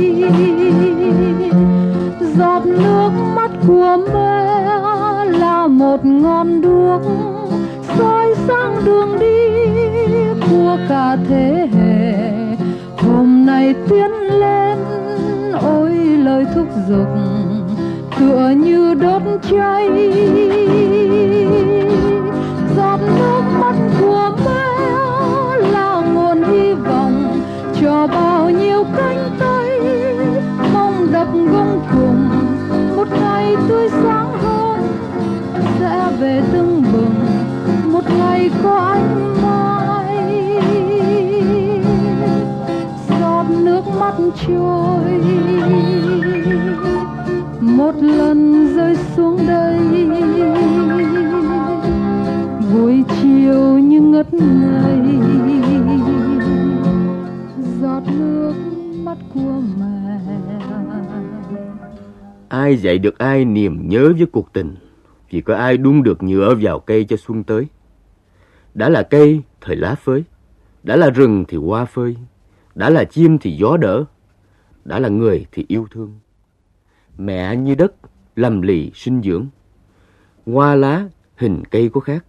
Giọt 2.37 2.65
nước 2.65 3.11
mắt 3.35 3.51
của 3.67 3.97
mẹ 4.13 4.55
là 5.39 5.67
một 5.67 6.05
ngọn 6.05 6.61
đuốc 6.61 7.01
soi 7.97 8.35
sáng 8.47 8.85
đường 8.85 9.19
đi 9.19 9.37
của 10.49 10.77
cả 10.89 11.17
thế 11.29 11.67
hệ. 11.73 12.13
Hôm 12.97 13.45
nay 13.45 13.75
tiến 13.89 14.11
lên, 14.39 14.77
ôi 15.61 15.91
lời 16.23 16.45
thúc 16.55 16.67
giục, 16.89 17.07
tựa 18.19 18.49
như 18.57 18.93
đốt 18.93 19.21
cháy. 19.51 19.89
Trôi. 44.47 45.21
Một 47.61 47.95
lần 47.95 48.67
rơi 48.75 48.95
xuống 49.15 49.37
đây, 49.47 49.79
buổi 52.73 53.03
chiều 53.21 53.79
như 53.79 54.01
ngất 54.01 54.33
ngây. 54.33 54.99
Giọt 57.81 58.03
nước 58.17 58.53
mắt 59.03 59.17
của 59.33 59.61
mẹ. 59.79 60.19
Ai 62.49 62.77
dạy 62.77 62.97
được 62.97 63.17
ai 63.17 63.45
niềm 63.45 63.89
nhớ 63.89 64.13
với 64.17 64.25
cuộc 64.31 64.53
tình? 64.53 64.75
Chỉ 65.31 65.41
có 65.41 65.55
ai 65.55 65.77
đun 65.77 66.03
được 66.03 66.23
nhựa 66.23 66.55
vào 66.61 66.79
cây 66.79 67.03
cho 67.03 67.17
xuân 67.17 67.43
tới? 67.43 67.67
Đã 68.73 68.89
là 68.89 69.03
cây, 69.03 69.41
thời 69.61 69.75
lá 69.75 69.95
phới. 69.95 70.23
Đã 70.83 70.95
là 70.95 71.09
rừng 71.09 71.45
thì 71.47 71.57
hoa 71.57 71.85
phơi. 71.85 72.15
Đã 72.75 72.89
là 72.89 73.03
chim 73.03 73.37
thì 73.37 73.51
gió 73.57 73.77
đỡ. 73.77 74.03
Đã 74.85 74.99
là 74.99 75.09
người 75.09 75.45
thì 75.51 75.65
yêu 75.67 75.87
thương 75.91 76.19
Mẹ 77.17 77.55
như 77.55 77.75
đất 77.75 77.93
Lầm 78.35 78.61
lì 78.61 78.91
sinh 78.95 79.21
dưỡng 79.23 79.47
Hoa 80.45 80.75
lá 80.75 81.09
hình 81.35 81.63
cây 81.71 81.89
có 81.89 82.01
khác 82.01 82.25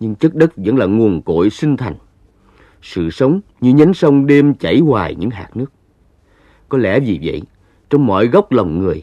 Nhưng 0.00 0.14
chất 0.14 0.34
đất 0.34 0.52
vẫn 0.56 0.76
là 0.76 0.86
nguồn 0.86 1.22
cội 1.22 1.50
sinh 1.50 1.76
thành 1.76 1.94
Sự 2.84 3.10
sống 3.10 3.40
như 3.60 3.74
nhánh 3.74 3.94
sông 3.94 4.26
đêm 4.26 4.54
chảy 4.54 4.78
hoài 4.78 5.14
những 5.14 5.30
hạt 5.30 5.56
nước. 5.56 5.72
Có 6.68 6.78
lẽ 6.78 7.00
vì 7.00 7.20
vậy, 7.22 7.42
trong 7.90 8.06
mọi 8.06 8.26
góc 8.26 8.52
lòng 8.52 8.78
người, 8.78 9.02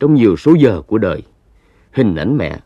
trong 0.00 0.14
nhiều 0.14 0.36
số 0.36 0.54
giờ 0.54 0.82
của 0.82 0.98
đời, 0.98 1.22
hình 1.92 2.16
ảnh 2.16 2.36
mẹ, 2.36 2.58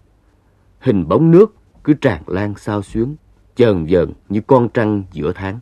hình 0.79 1.09
bóng 1.09 1.31
nước 1.31 1.55
cứ 1.85 1.93
tràn 1.93 2.23
lan 2.27 2.55
sao 2.57 2.83
xuyến, 2.83 3.17
chờn 3.57 3.87
dần 3.87 4.13
như 4.29 4.41
con 4.47 4.69
trăng 4.69 5.03
giữa 5.13 5.33
tháng. 5.33 5.61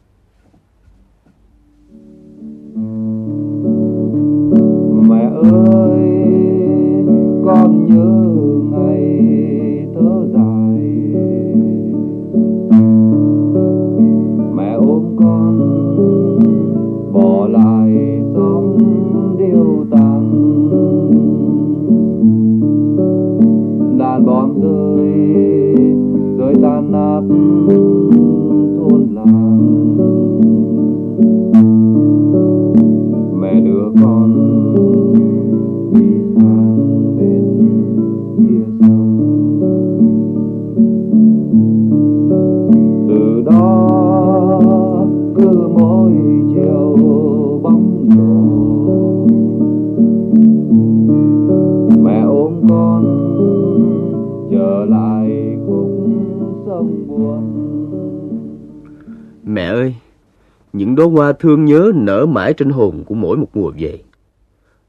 Đóa 61.01 61.09
hoa 61.09 61.33
thương 61.33 61.65
nhớ 61.65 61.93
nở 61.95 62.27
mãi 62.27 62.53
trên 62.53 62.71
hồn 62.71 63.05
của 63.05 63.15
mỗi 63.15 63.37
một 63.37 63.49
mùa 63.55 63.73
về. 63.79 64.03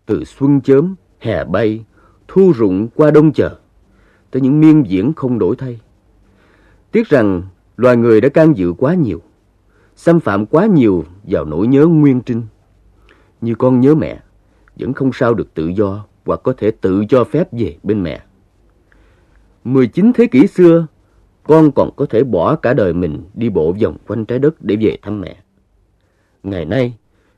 Từ 0.06 0.24
xuân 0.24 0.62
chớm, 0.62 0.96
hè 1.20 1.46
bay, 1.46 1.86
thu 2.28 2.52
rụng 2.56 2.88
qua 2.96 3.12
đông 3.12 3.34
chờ, 3.34 3.56
tới 4.32 4.42
những 4.42 4.60
miên 4.60 4.84
diễn 4.88 5.14
không 5.14 5.40
đổi 5.40 5.56
thay. 5.56 5.80
Tiếc 6.92 7.10
rằng 7.10 7.42
loài 7.78 7.98
người 7.98 8.22
đã 8.22 8.30
can 8.30 8.58
dự 8.58 8.74
quá 8.74 8.94
nhiều, 8.94 9.22
xâm 9.96 10.20
phạm 10.20 10.46
quá 10.46 10.66
nhiều 10.66 11.06
vào 11.24 11.46
nỗi 11.46 11.68
nhớ 11.68 11.86
nguyên 11.86 12.22
trinh. 12.22 12.42
Như 13.42 13.56
con 13.56 13.80
nhớ 13.80 13.96
mẹ, 13.96 14.20
vẫn 14.80 14.94
không 14.94 15.12
sao 15.14 15.34
được 15.34 15.54
tự 15.54 15.68
do 15.68 16.06
hoặc 16.26 16.40
có 16.44 16.54
thể 16.58 16.72
tự 16.72 17.06
cho 17.10 17.24
phép 17.24 17.48
về 17.52 17.78
bên 17.84 18.04
mẹ. 18.04 18.22
19 19.64 20.12
thế 20.16 20.28
kỷ 20.28 20.48
xưa, 20.48 20.88
con 21.44 21.72
còn 21.72 21.90
có 21.96 22.06
thể 22.06 22.24
bỏ 22.24 22.56
cả 22.56 22.74
đời 22.74 22.94
mình 22.94 23.24
đi 23.34 23.50
bộ 23.50 23.76
vòng 23.82 23.98
quanh 24.08 24.26
trái 24.26 24.40
đất 24.40 24.62
để 24.62 24.76
về 24.76 24.98
thăm 25.02 25.22
mẹ. 25.22 25.41
Ngày 26.44 26.66
nay, 26.66 26.94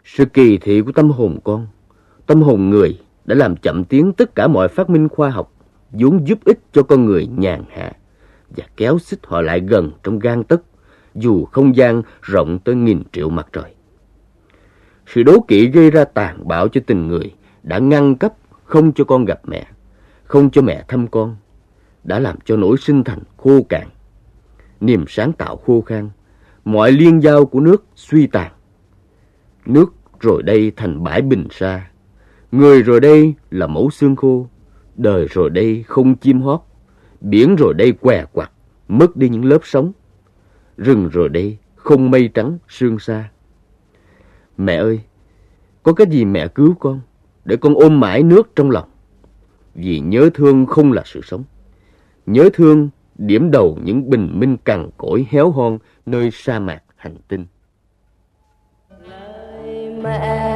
sự 0.05 0.25
kỳ 0.25 0.57
thị 0.57 0.81
của 0.81 0.91
tâm 0.91 1.10
hồn 1.10 1.39
con, 1.43 1.67
tâm 2.27 2.41
hồn 2.41 2.69
người 2.69 3.00
đã 3.25 3.36
làm 3.36 3.55
chậm 3.55 3.83
tiến 3.83 4.13
tất 4.13 4.36
cả 4.36 4.48
mọi 4.48 4.67
phát 4.67 4.89
minh 4.89 5.10
khoa 5.10 5.29
học 5.29 5.53
vốn 5.91 6.27
giúp 6.27 6.39
ích 6.45 6.60
cho 6.72 6.83
con 6.83 7.05
người 7.05 7.27
nhàn 7.38 7.63
hạ 7.69 7.91
và 8.57 8.65
kéo 8.77 9.00
xích 9.00 9.19
họ 9.24 9.41
lại 9.41 9.60
gần 9.60 9.91
trong 10.03 10.19
gan 10.19 10.43
tấc 10.43 10.62
dù 11.15 11.45
không 11.45 11.75
gian 11.75 12.01
rộng 12.22 12.60
tới 12.60 12.75
nghìn 12.75 13.03
triệu 13.12 13.29
mặt 13.29 13.48
trời. 13.53 13.74
Sự 15.07 15.24
đố 15.24 15.39
kỵ 15.48 15.67
gây 15.67 15.91
ra 15.91 16.05
tàn 16.05 16.48
bạo 16.48 16.67
cho 16.67 16.81
tình 16.88 17.07
người 17.07 17.33
đã 17.63 17.79
ngăn 17.79 18.15
cấp 18.15 18.33
không 18.63 18.93
cho 18.93 19.03
con 19.03 19.25
gặp 19.25 19.41
mẹ, 19.48 19.67
không 20.24 20.50
cho 20.50 20.62
mẹ 20.62 20.83
thăm 20.88 21.07
con, 21.07 21.36
đã 22.03 22.19
làm 22.19 22.38
cho 22.45 22.57
nỗi 22.57 22.77
sinh 22.77 23.03
thành 23.03 23.19
khô 23.38 23.63
cạn, 23.69 23.88
niềm 24.81 25.05
sáng 25.07 25.33
tạo 25.33 25.57
khô 25.57 25.81
khan, 25.81 26.10
mọi 26.65 26.91
liên 26.91 27.24
giao 27.24 27.45
của 27.45 27.60
nước 27.60 27.86
suy 27.95 28.27
tàn. 28.27 28.51
Nước 29.65 29.93
rồi 30.20 30.43
đây 30.43 30.72
thành 30.75 31.03
bãi 31.03 31.22
bình 31.22 31.48
sa, 31.51 31.89
người 32.51 32.84
rồi 32.84 33.00
đây 33.00 33.34
là 33.51 33.67
mẫu 33.67 33.89
xương 33.89 34.15
khô, 34.15 34.48
đời 34.96 35.27
rồi 35.29 35.50
đây 35.50 35.84
không 35.88 36.15
chim 36.15 36.41
hót, 36.41 36.60
biển 37.22 37.55
rồi 37.55 37.74
đây 37.74 37.91
què 37.91 38.25
quặt, 38.32 38.51
mất 38.88 39.15
đi 39.15 39.29
những 39.29 39.46
lớp 39.46 39.60
sống, 39.63 39.91
rừng 40.77 41.10
rồi 41.10 41.29
đây 41.29 41.58
không 41.75 42.12
mây 42.12 42.29
trắng 42.34 42.58
sương 42.67 43.00
xa. 43.00 43.29
Mẹ 44.58 44.75
ơi, 44.75 45.00
có 45.84 45.93
cái 45.93 46.08
gì 46.10 46.25
mẹ 46.25 46.48
cứu 46.48 46.75
con, 46.79 47.01
để 47.46 47.55
con 47.55 47.75
ôm 47.75 48.00
mãi 48.00 48.24
nước 48.24 48.55
trong 48.55 48.72
lòng. 48.72 48.89
Vì 49.75 50.00
nhớ 50.00 50.29
thương 50.34 50.65
không 50.65 50.91
là 50.91 51.03
sự 51.05 51.22
sống. 51.24 51.43
Nhớ 52.25 52.50
thương 52.53 52.89
điểm 53.15 53.51
đầu 53.51 53.77
những 53.84 54.10
bình 54.10 54.39
minh 54.39 54.58
cằn 54.58 54.89
cỗi 54.98 55.25
héo 55.29 55.51
hon 55.51 55.77
nơi 56.05 56.29
sa 56.32 56.60
mạc 56.60 56.84
hành 56.96 57.15
tinh 57.27 57.46
mẹ 60.03 60.52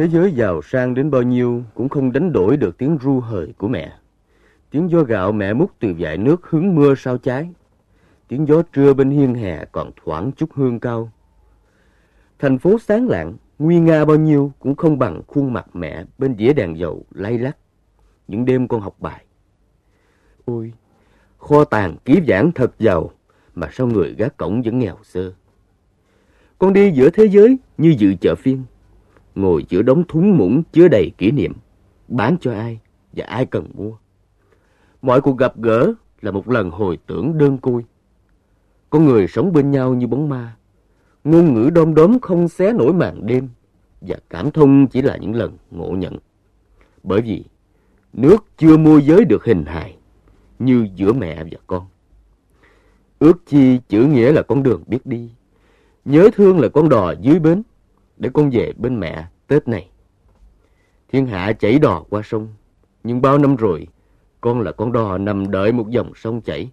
Thế 0.00 0.08
giới 0.08 0.32
giàu 0.32 0.62
sang 0.62 0.94
đến 0.94 1.10
bao 1.10 1.22
nhiêu 1.22 1.62
cũng 1.74 1.88
không 1.88 2.12
đánh 2.12 2.32
đổi 2.32 2.56
được 2.56 2.78
tiếng 2.78 2.98
ru 3.02 3.20
hời 3.20 3.52
của 3.58 3.68
mẹ. 3.68 3.92
Tiếng 4.70 4.90
gió 4.90 5.02
gạo 5.02 5.32
mẹ 5.32 5.52
múc 5.54 5.70
từ 5.78 5.94
dải 6.00 6.18
nước 6.18 6.46
hứng 6.46 6.74
mưa 6.74 6.94
sao 6.94 7.18
trái. 7.18 7.50
Tiếng 8.28 8.48
gió 8.48 8.62
trưa 8.62 8.94
bên 8.94 9.10
hiên 9.10 9.34
hè 9.34 9.64
còn 9.64 9.90
thoảng 10.04 10.32
chút 10.36 10.52
hương 10.54 10.80
cao. 10.80 11.10
Thành 12.38 12.58
phố 12.58 12.78
sáng 12.78 13.08
lạng, 13.08 13.36
nguy 13.58 13.80
nga 13.80 14.04
bao 14.04 14.16
nhiêu 14.16 14.52
cũng 14.58 14.74
không 14.74 14.98
bằng 14.98 15.22
khuôn 15.26 15.52
mặt 15.52 15.66
mẹ 15.76 16.04
bên 16.18 16.36
dĩa 16.38 16.52
đèn 16.52 16.78
dầu 16.78 17.04
lay 17.10 17.38
lắc. 17.38 17.56
Những 18.28 18.44
đêm 18.44 18.68
con 18.68 18.80
học 18.80 18.96
bài. 18.98 19.24
Ôi, 20.44 20.72
kho 21.38 21.64
tàng 21.64 21.96
ký 22.04 22.20
giảng 22.28 22.52
thật 22.52 22.72
giàu 22.78 23.10
mà 23.54 23.68
sao 23.72 23.86
người 23.86 24.14
gác 24.18 24.36
cổng 24.36 24.62
vẫn 24.62 24.78
nghèo 24.78 24.96
sơ. 25.02 25.32
Con 26.58 26.72
đi 26.72 26.90
giữa 26.90 27.10
thế 27.10 27.24
giới 27.24 27.56
như 27.78 27.94
dự 27.98 28.14
chợ 28.20 28.34
phiên 28.34 28.64
ngồi 29.40 29.64
giữa 29.68 29.82
đống 29.82 30.04
thúng 30.08 30.36
muỗng 30.36 30.62
chứa 30.72 30.88
đầy 30.88 31.10
kỷ 31.18 31.30
niệm, 31.30 31.52
bán 32.08 32.36
cho 32.40 32.52
ai 32.52 32.80
và 33.12 33.24
ai 33.24 33.46
cần 33.46 33.66
mua. 33.74 33.92
Mọi 35.02 35.20
cuộc 35.20 35.38
gặp 35.38 35.58
gỡ 35.60 35.92
là 36.20 36.30
một 36.30 36.48
lần 36.48 36.70
hồi 36.70 36.98
tưởng 37.06 37.38
đơn 37.38 37.58
côi. 37.58 37.84
Con 38.90 39.04
người 39.04 39.26
sống 39.28 39.52
bên 39.52 39.70
nhau 39.70 39.94
như 39.94 40.06
bóng 40.06 40.28
ma, 40.28 40.56
ngôn 41.24 41.54
ngữ 41.54 41.70
đom 41.70 41.94
đóm 41.94 42.20
không 42.20 42.48
xé 42.48 42.72
nổi 42.72 42.92
màn 42.92 43.26
đêm, 43.26 43.48
và 44.00 44.16
cảm 44.30 44.50
thông 44.50 44.86
chỉ 44.86 45.02
là 45.02 45.16
những 45.16 45.34
lần 45.34 45.56
ngộ 45.70 45.90
nhận. 45.90 46.16
Bởi 47.02 47.20
vì 47.20 47.44
nước 48.12 48.44
chưa 48.58 48.76
môi 48.76 49.02
giới 49.02 49.24
được 49.24 49.44
hình 49.44 49.64
hài 49.64 49.96
như 50.58 50.88
giữa 50.94 51.12
mẹ 51.12 51.44
và 51.44 51.58
con. 51.66 51.86
Ước 53.18 53.46
chi 53.46 53.80
chữ 53.88 54.06
nghĩa 54.06 54.32
là 54.32 54.42
con 54.42 54.62
đường 54.62 54.82
biết 54.86 55.06
đi, 55.06 55.30
nhớ 56.04 56.30
thương 56.34 56.60
là 56.60 56.68
con 56.68 56.88
đò 56.88 57.14
dưới 57.20 57.38
bến, 57.38 57.62
để 58.20 58.30
con 58.34 58.50
về 58.50 58.72
bên 58.76 59.00
mẹ 59.00 59.26
Tết 59.46 59.68
này. 59.68 59.90
Thiên 61.08 61.26
hạ 61.26 61.52
chảy 61.52 61.78
đò 61.78 62.04
qua 62.10 62.22
sông, 62.24 62.48
nhưng 63.04 63.22
bao 63.22 63.38
năm 63.38 63.56
rồi, 63.56 63.86
con 64.40 64.60
là 64.60 64.72
con 64.72 64.92
đò 64.92 65.18
nằm 65.18 65.50
đợi 65.50 65.72
một 65.72 65.90
dòng 65.90 66.12
sông 66.14 66.40
chảy. 66.40 66.70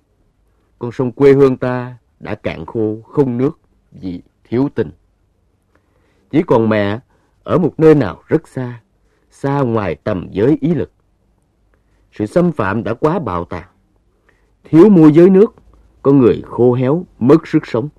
Con 0.80 0.92
sông 0.92 1.12
quê 1.12 1.34
hương 1.34 1.58
ta 1.58 1.98
đã 2.20 2.36
cạn 2.36 2.66
khô, 2.66 3.02
không 3.02 3.38
nước 3.38 3.60
vì 3.92 4.22
thiếu 4.44 4.70
tình. 4.76 4.92
Chỉ 6.32 6.44
còn 6.48 6.70
mẹ 6.70 7.00
ở 7.44 7.58
một 7.58 7.74
nơi 7.78 7.96
nào 7.96 8.22
rất 8.28 8.48
xa, 8.48 8.82
xa 9.32 9.62
ngoài 9.62 9.96
tầm 9.96 10.28
giới 10.32 10.58
ý 10.62 10.74
lực. 10.74 10.92
Sự 12.12 12.26
xâm 12.26 12.52
phạm 12.52 12.84
đã 12.84 12.94
quá 12.94 13.20
bạo 13.20 13.46
tàn. 13.46 13.68
Thiếu 14.64 14.90
mua 14.90 15.08
giới 15.08 15.30
nước 15.30 15.56
có 16.02 16.12
người 16.12 16.42
khô 16.46 16.74
héo, 16.74 17.06
mất 17.20 17.48
sức 17.48 17.68
sống. 17.68 17.90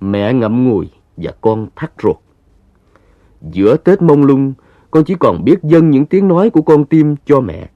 Mẹ 0.00 0.32
ngậm 0.32 0.68
ngùi 0.68 0.90
và 1.16 1.32
con 1.40 1.68
thắt 1.76 1.92
ruột. 2.02 2.16
Giữa 3.50 3.76
Tết 3.76 4.02
mông 4.02 4.24
lung, 4.24 4.54
con 4.90 5.04
chỉ 5.04 5.14
còn 5.20 5.44
biết 5.44 5.62
dâng 5.62 5.90
những 5.90 6.06
tiếng 6.06 6.28
nói 6.28 6.50
của 6.50 6.62
con 6.62 6.84
tim 6.84 7.16
cho 7.26 7.40
mẹ 7.40 7.68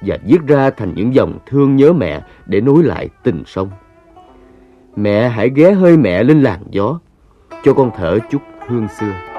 và 0.00 0.18
viết 0.26 0.38
ra 0.46 0.70
thành 0.70 0.94
những 0.94 1.14
dòng 1.14 1.38
thương 1.46 1.76
nhớ 1.76 1.92
mẹ 1.92 2.22
để 2.46 2.60
nối 2.60 2.82
lại 2.82 3.08
tình 3.22 3.42
sông. 3.46 3.70
Mẹ 4.96 5.28
hãy 5.28 5.50
ghé 5.54 5.72
hơi 5.72 5.96
mẹ 5.96 6.22
lên 6.22 6.42
làn 6.42 6.60
gió, 6.70 7.00
cho 7.64 7.74
con 7.74 7.90
thở 7.96 8.18
chút 8.30 8.42
hương 8.66 8.88
xưa. 9.00 9.35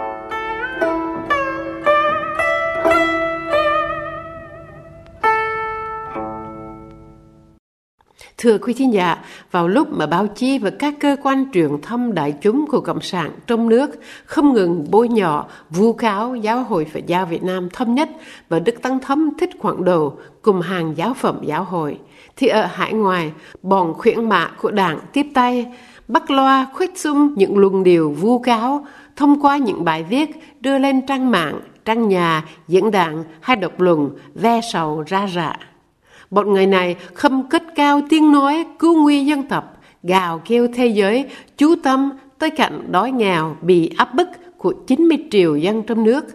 Thưa 8.42 8.58
quý 8.58 8.74
thính 8.74 8.94
giả, 8.94 9.18
vào 9.52 9.68
lúc 9.68 9.88
mà 9.92 10.06
báo 10.06 10.28
chí 10.28 10.60
và 10.60 10.70
các 10.70 10.94
cơ 11.00 11.16
quan 11.24 11.46
truyền 11.54 11.82
thông 11.82 12.14
đại 12.14 12.34
chúng 12.42 12.66
của 12.68 12.82
Cộng 12.82 13.02
sản 13.02 13.32
trong 13.48 13.70
nước 13.70 13.90
không 14.26 14.54
ngừng 14.54 14.86
bôi 14.92 15.10
nhọ, 15.10 15.46
vu 15.70 15.94
cáo 15.94 16.36
Giáo 16.36 16.64
hội 16.64 16.86
Phật 16.94 17.06
giáo 17.08 17.26
Việt 17.26 17.44
Nam 17.44 17.70
thâm 17.70 17.96
nhất 17.96 18.10
và 18.50 18.60
Đức 18.60 18.82
Tăng 18.82 19.00
thấm 19.00 19.30
Thích 19.40 19.50
Quảng 19.60 19.84
Đồ 19.84 20.14
cùng 20.42 20.62
hàng 20.62 20.94
giáo 20.98 21.14
phẩm 21.14 21.40
giáo 21.44 21.64
hội, 21.64 22.00
thì 22.36 22.48
ở 22.48 22.66
hải 22.66 22.94
ngoại, 22.94 23.32
bọn 23.62 23.94
khuyển 23.94 24.30
mạ 24.30 24.52
của 24.62 24.72
đảng 24.72 25.00
tiếp 25.14 25.26
tay, 25.34 25.66
bắt 26.08 26.32
loa 26.32 26.68
khuyết 26.74 27.00
xung 27.00 27.34
những 27.36 27.58
luồng 27.58 27.84
điều 27.84 28.12
vu 28.12 28.40
cáo 28.40 28.86
thông 29.16 29.42
qua 29.42 29.58
những 29.58 29.84
bài 29.84 30.04
viết 30.04 30.30
đưa 30.62 30.78
lên 30.78 31.06
trang 31.06 31.32
mạng, 31.32 31.60
trang 31.86 32.08
nhà, 32.08 32.44
diễn 32.68 32.92
đàn 32.92 33.24
hay 33.42 33.56
độc 33.56 33.82
luận 33.82 34.10
ve 34.36 34.62
sầu 34.74 35.04
ra 35.08 35.28
rạ. 35.28 35.58
Bọn 36.32 36.54
người 36.54 36.68
này 36.68 36.96
không 37.14 37.50
cất 37.50 37.64
cao 37.76 38.02
tiếng 38.10 38.32
nói 38.32 38.66
cứu 38.80 39.02
nguy 39.02 39.26
dân 39.26 39.44
tộc, 39.44 39.78
gào 40.04 40.42
kêu 40.46 40.68
thế 40.74 40.88
giới, 40.88 41.26
chú 41.58 41.76
tâm 41.84 42.10
tới 42.40 42.50
cảnh 42.50 42.88
đói 42.92 43.12
nghèo 43.12 43.56
bị 43.62 43.92
áp 43.98 44.14
bức 44.14 44.28
của 44.58 44.74
90 44.88 45.18
triệu 45.32 45.56
dân 45.56 45.84
trong 45.84 46.04
nước, 46.04 46.26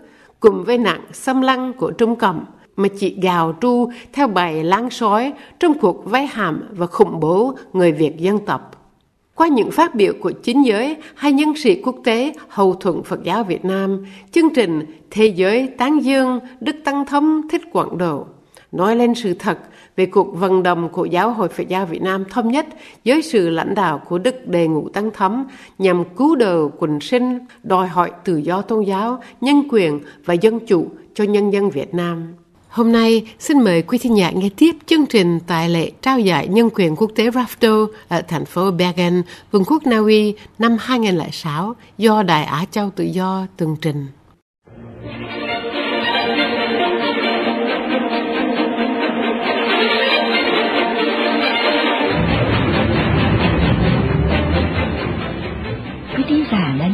cùng 0.40 0.64
với 0.64 0.78
nạn 0.78 1.00
xâm 1.12 1.40
lăng 1.40 1.72
của 1.72 1.90
Trung 1.90 2.16
Cộng, 2.16 2.44
mà 2.76 2.88
chỉ 2.98 3.16
gào 3.22 3.54
tru 3.60 3.90
theo 4.12 4.28
bài 4.28 4.64
láng 4.64 4.90
sói 4.90 5.32
trong 5.58 5.78
cuộc 5.78 6.04
vây 6.04 6.26
hàm 6.26 6.62
và 6.70 6.86
khủng 6.86 7.20
bố 7.20 7.54
người 7.72 7.92
Việt 7.92 8.18
dân 8.18 8.38
tộc. 8.46 8.90
Qua 9.34 9.48
những 9.48 9.70
phát 9.70 9.94
biểu 9.94 10.12
của 10.20 10.30
chính 10.30 10.66
giới 10.66 10.96
hay 11.14 11.32
nhân 11.32 11.56
sĩ 11.56 11.82
quốc 11.82 11.96
tế 12.04 12.32
hầu 12.48 12.74
thuận 12.74 13.02
Phật 13.02 13.22
giáo 13.24 13.44
Việt 13.44 13.64
Nam, 13.64 14.04
chương 14.32 14.54
trình 14.54 14.84
Thế 15.10 15.26
giới 15.26 15.68
tán 15.78 16.04
dương 16.04 16.40
Đức 16.60 16.76
Tăng 16.84 17.06
Thống 17.06 17.42
Thích 17.50 17.62
Quảng 17.72 17.98
Đồ 17.98 18.26
nói 18.72 18.96
lên 18.96 19.14
sự 19.14 19.34
thật 19.34 19.58
về 19.96 20.06
cuộc 20.06 20.34
vận 20.34 20.62
động 20.62 20.88
của 20.88 21.04
Giáo 21.04 21.30
hội 21.30 21.48
Phật 21.48 21.68
giáo 21.68 21.86
Việt 21.86 22.02
Nam 22.02 22.24
thống 22.30 22.50
nhất 22.50 22.66
dưới 23.04 23.22
sự 23.22 23.50
lãnh 23.50 23.74
đạo 23.74 24.02
của 24.08 24.18
Đức 24.18 24.48
Đề 24.48 24.68
Ngũ 24.68 24.88
Tăng 24.88 25.10
thấm 25.10 25.44
nhằm 25.78 26.04
cứu 26.16 26.34
đời 26.36 26.66
quần 26.78 27.00
sinh, 27.00 27.38
đòi 27.62 27.88
hỏi 27.88 28.10
tự 28.24 28.36
do 28.36 28.62
tôn 28.62 28.84
giáo, 28.84 29.22
nhân 29.40 29.62
quyền 29.70 30.00
và 30.24 30.34
dân 30.34 30.66
chủ 30.66 30.88
cho 31.14 31.24
nhân 31.24 31.52
dân 31.52 31.70
Việt 31.70 31.94
Nam. 31.94 32.34
Hôm 32.68 32.92
nay, 32.92 33.26
xin 33.38 33.64
mời 33.64 33.82
quý 33.82 33.98
thính 33.98 34.16
giả 34.16 34.30
nghe 34.30 34.48
tiếp 34.56 34.76
chương 34.86 35.06
trình 35.06 35.40
tại 35.46 35.68
lễ 35.68 35.90
trao 36.02 36.18
giải 36.18 36.48
nhân 36.48 36.68
quyền 36.74 36.96
quốc 36.96 37.10
tế 37.14 37.30
RAFTO 37.30 37.86
ở 38.08 38.22
thành 38.28 38.44
phố 38.44 38.70
Bergen, 38.70 39.22
Vương 39.50 39.64
quốc 39.64 39.86
Na 39.86 39.98
Uy 39.98 40.34
năm 40.58 40.76
2006 40.80 41.74
do 41.98 42.22
Đài 42.22 42.44
Á 42.44 42.64
Châu 42.70 42.90
Tự 42.90 43.04
Do 43.04 43.46
tường 43.56 43.76
trình. 43.80 44.06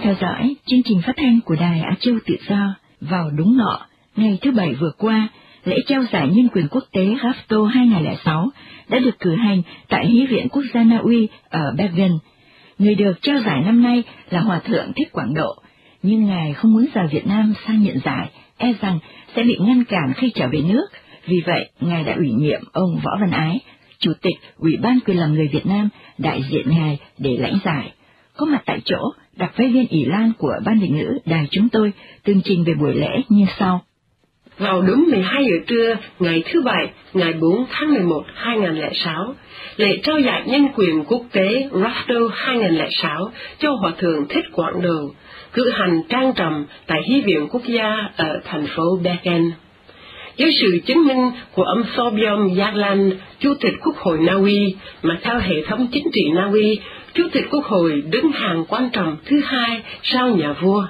Theo 0.09 0.17
dõi 0.21 0.57
chương 0.67 0.83
trình 0.83 1.01
phát 1.07 1.13
thanh 1.17 1.41
của 1.45 1.55
Đài 1.55 1.81
Á 1.81 1.97
Châu 2.01 2.15
Tự 2.27 2.37
Do 2.49 2.75
vào 3.01 3.31
đúng 3.31 3.57
ngọ 3.57 3.87
ngày 4.17 4.39
thứ 4.43 4.51
Bảy 4.51 4.75
vừa 4.75 4.91
qua, 4.99 5.29
lễ 5.65 5.77
trao 5.87 6.03
giải 6.13 6.29
nhân 6.29 6.49
quyền 6.49 6.69
quốc 6.69 6.85
tế 6.93 7.07
GAFTO 7.07 7.65
2006 7.65 8.49
đã 8.89 8.99
được 8.99 9.19
cử 9.19 9.35
hành 9.35 9.63
tại 9.89 10.07
Hí 10.07 10.27
viện 10.27 10.49
Quốc 10.49 10.63
gia 10.75 10.85
Na 10.85 10.99
Uy 10.99 11.29
ở 11.49 11.75
Bergen. 11.79 12.13
Người 12.79 12.95
được 12.95 13.23
trao 13.23 13.41
giải 13.41 13.63
năm 13.65 13.83
nay 13.83 14.03
là 14.31 14.41
Hòa 14.41 14.59
Thượng 14.59 14.93
Thích 14.97 15.13
Quảng 15.13 15.35
Độ, 15.35 15.55
nhưng 16.03 16.25
Ngài 16.25 16.53
không 16.53 16.73
muốn 16.73 16.87
rời 16.95 17.07
Việt 17.07 17.27
Nam 17.27 17.55
sang 17.67 17.83
nhận 17.83 17.99
giải, 18.05 18.31
e 18.57 18.75
rằng 18.81 18.99
sẽ 19.37 19.43
bị 19.43 19.57
ngăn 19.61 19.85
cản 19.85 20.13
khi 20.17 20.33
trở 20.35 20.49
về 20.49 20.61
nước, 20.61 20.87
vì 21.27 21.43
vậy 21.47 21.71
Ngài 21.81 22.05
đã 22.05 22.15
ủy 22.15 22.31
nhiệm 22.31 22.61
ông 22.73 23.01
Võ 23.05 23.17
Văn 23.21 23.31
Ái, 23.31 23.61
Chủ 23.99 24.13
tịch 24.23 24.37
Ủy 24.57 24.77
ban 24.77 24.99
quyền 25.07 25.19
làm 25.19 25.35
người 25.35 25.49
Việt 25.49 25.67
Nam, 25.67 25.89
đại 26.19 26.43
diện 26.51 26.71
Ngài 26.71 26.99
để 27.19 27.37
lãnh 27.39 27.59
giải. 27.65 27.93
Có 28.37 28.47
mặt 28.47 28.63
tại 28.67 28.81
chỗ, 28.85 29.13
đặc 29.39 29.53
phái 29.57 29.69
viên 29.69 29.87
ỷ 29.89 30.05
Lan 30.05 30.33
của 30.39 30.55
Ban 30.65 30.81
Việt 30.81 30.91
ngữ 30.91 31.19
đài 31.27 31.47
chúng 31.51 31.69
tôi 31.69 31.93
tường 32.25 32.41
trình 32.45 32.65
về 32.65 32.75
buổi 32.75 32.95
lễ 32.95 33.23
như 33.29 33.47
sau. 33.59 33.85
Vào 34.59 34.83
đúng 34.83 35.05
12 35.11 35.45
giờ 35.45 35.57
trưa, 35.67 35.97
ngày 36.19 36.43
thứ 36.47 36.63
Bảy, 36.63 36.91
ngày 37.13 37.33
4 37.33 37.65
tháng 37.71 37.95
11, 37.95 38.23
2006, 38.35 39.35
lễ 39.77 39.99
trao 40.03 40.19
giải 40.19 40.43
nhân 40.47 40.69
quyền 40.77 41.05
quốc 41.05 41.23
tế 41.33 41.69
RAFTO 41.73 42.29
2006 42.33 43.31
cho 43.59 43.71
Hòa 43.73 43.93
Thượng 43.99 44.29
Thích 44.29 44.45
Quảng 44.53 44.83
Đồ, 44.83 45.11
cử 45.53 45.71
hành 45.71 46.03
trang 46.09 46.33
trọng 46.37 46.65
tại 46.87 46.99
Hy 47.09 47.21
viện 47.21 47.49
Quốc 47.51 47.63
gia 47.67 47.97
ở 48.17 48.41
thành 48.45 48.67
phố 48.67 48.99
Bergen. 49.03 49.51
Với 50.39 50.51
sự 50.61 50.79
chứng 50.87 51.07
minh 51.07 51.31
của 51.55 51.63
ông 51.63 51.83
Thorbjorn 51.97 52.55
Jagland, 52.55 53.13
Chủ 53.41 53.55
tịch 53.61 53.75
Quốc 53.85 53.97
hội 53.97 54.19
Na 54.21 54.33
Uy, 54.33 54.77
mà 55.03 55.19
theo 55.23 55.39
hệ 55.39 55.63
thống 55.67 55.87
chính 55.93 56.07
trị 56.13 56.23
Na 56.35 56.49
Uy, 56.53 56.81
Chủ 57.15 57.25
tịch 57.33 57.45
Quốc 57.51 57.65
hội 57.65 58.03
đứng 58.11 58.33
hàng 58.33 58.65
quan 58.69 58.91
trọng 58.93 59.17
thứ 59.25 59.41
hai 59.45 59.83
sau 60.03 60.29
nhà 60.29 60.53
vua, 60.53 60.87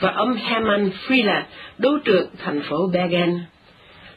và 0.00 0.12
ông 0.12 0.34
Hermann 0.34 0.90
Friele, 1.06 1.42
đô 1.78 1.98
trưởng 2.04 2.26
thành 2.38 2.62
phố 2.62 2.76
Bergen. 2.92 3.40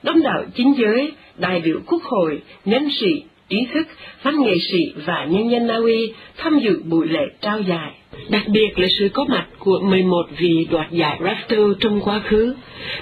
Đông 0.03 0.23
đảo 0.23 0.43
chính 0.55 0.73
giới, 0.77 1.11
đại 1.37 1.59
biểu 1.59 1.79
Quốc 1.85 2.03
hội, 2.03 2.41
nhân 2.65 2.89
sĩ, 2.91 3.23
trí 3.49 3.57
thức, 3.73 3.87
văn 4.23 4.41
nghệ 4.41 4.55
sĩ 4.71 4.93
và 5.05 5.25
nhân 5.29 5.51
dân 5.51 5.67
Na 5.67 5.75
Uy 5.75 6.13
tham 6.37 6.59
dự 6.59 6.81
buổi 6.83 7.07
lễ 7.07 7.27
trao 7.41 7.61
giải. 7.61 7.91
Đặc 8.29 8.47
biệt 8.47 8.79
là 8.79 8.87
sự 8.99 9.09
có 9.13 9.25
mặt 9.29 9.45
của 9.59 9.79
11 9.79 10.23
vị 10.37 10.67
đoạt 10.71 10.91
giải 10.91 11.19
RAFTO 11.19 11.73
trong 11.79 12.01
quá 12.01 12.19
khứ. 12.19 12.55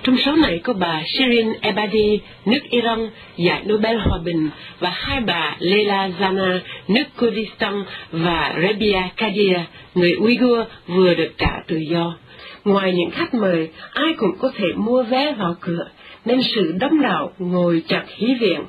Trong 0.03 0.17
số 0.17 0.35
này 0.35 0.59
có 0.63 0.73
bà 0.73 1.03
Shirin 1.05 1.53
Ebadi, 1.61 2.19
nước 2.45 2.59
Iran, 2.69 3.09
giải 3.37 3.63
Nobel 3.69 3.97
Hòa 3.97 4.19
bình, 4.23 4.49
và 4.79 4.89
hai 4.89 5.21
bà 5.21 5.55
Leila 5.59 6.09
Zana, 6.19 6.59
nước 6.87 7.03
Kurdistan, 7.19 7.83
và 8.11 8.55
Rebia 8.61 9.01
Kadir, 9.17 9.57
người 9.95 10.15
Uyghur 10.19 10.59
vừa 10.87 11.13
được 11.13 11.31
trả 11.37 11.51
tự 11.67 11.77
do. 11.77 12.17
Ngoài 12.65 12.93
những 12.93 13.11
khách 13.11 13.33
mời, 13.33 13.69
ai 13.93 14.13
cũng 14.17 14.37
có 14.39 14.51
thể 14.55 14.67
mua 14.75 15.03
vé 15.03 15.33
vào 15.37 15.55
cửa, 15.59 15.87
nên 16.25 16.41
sự 16.41 16.75
đông 16.79 17.01
đảo 17.01 17.31
ngồi 17.39 17.83
chặt 17.87 18.03
hí 18.17 18.35
viện, 18.39 18.59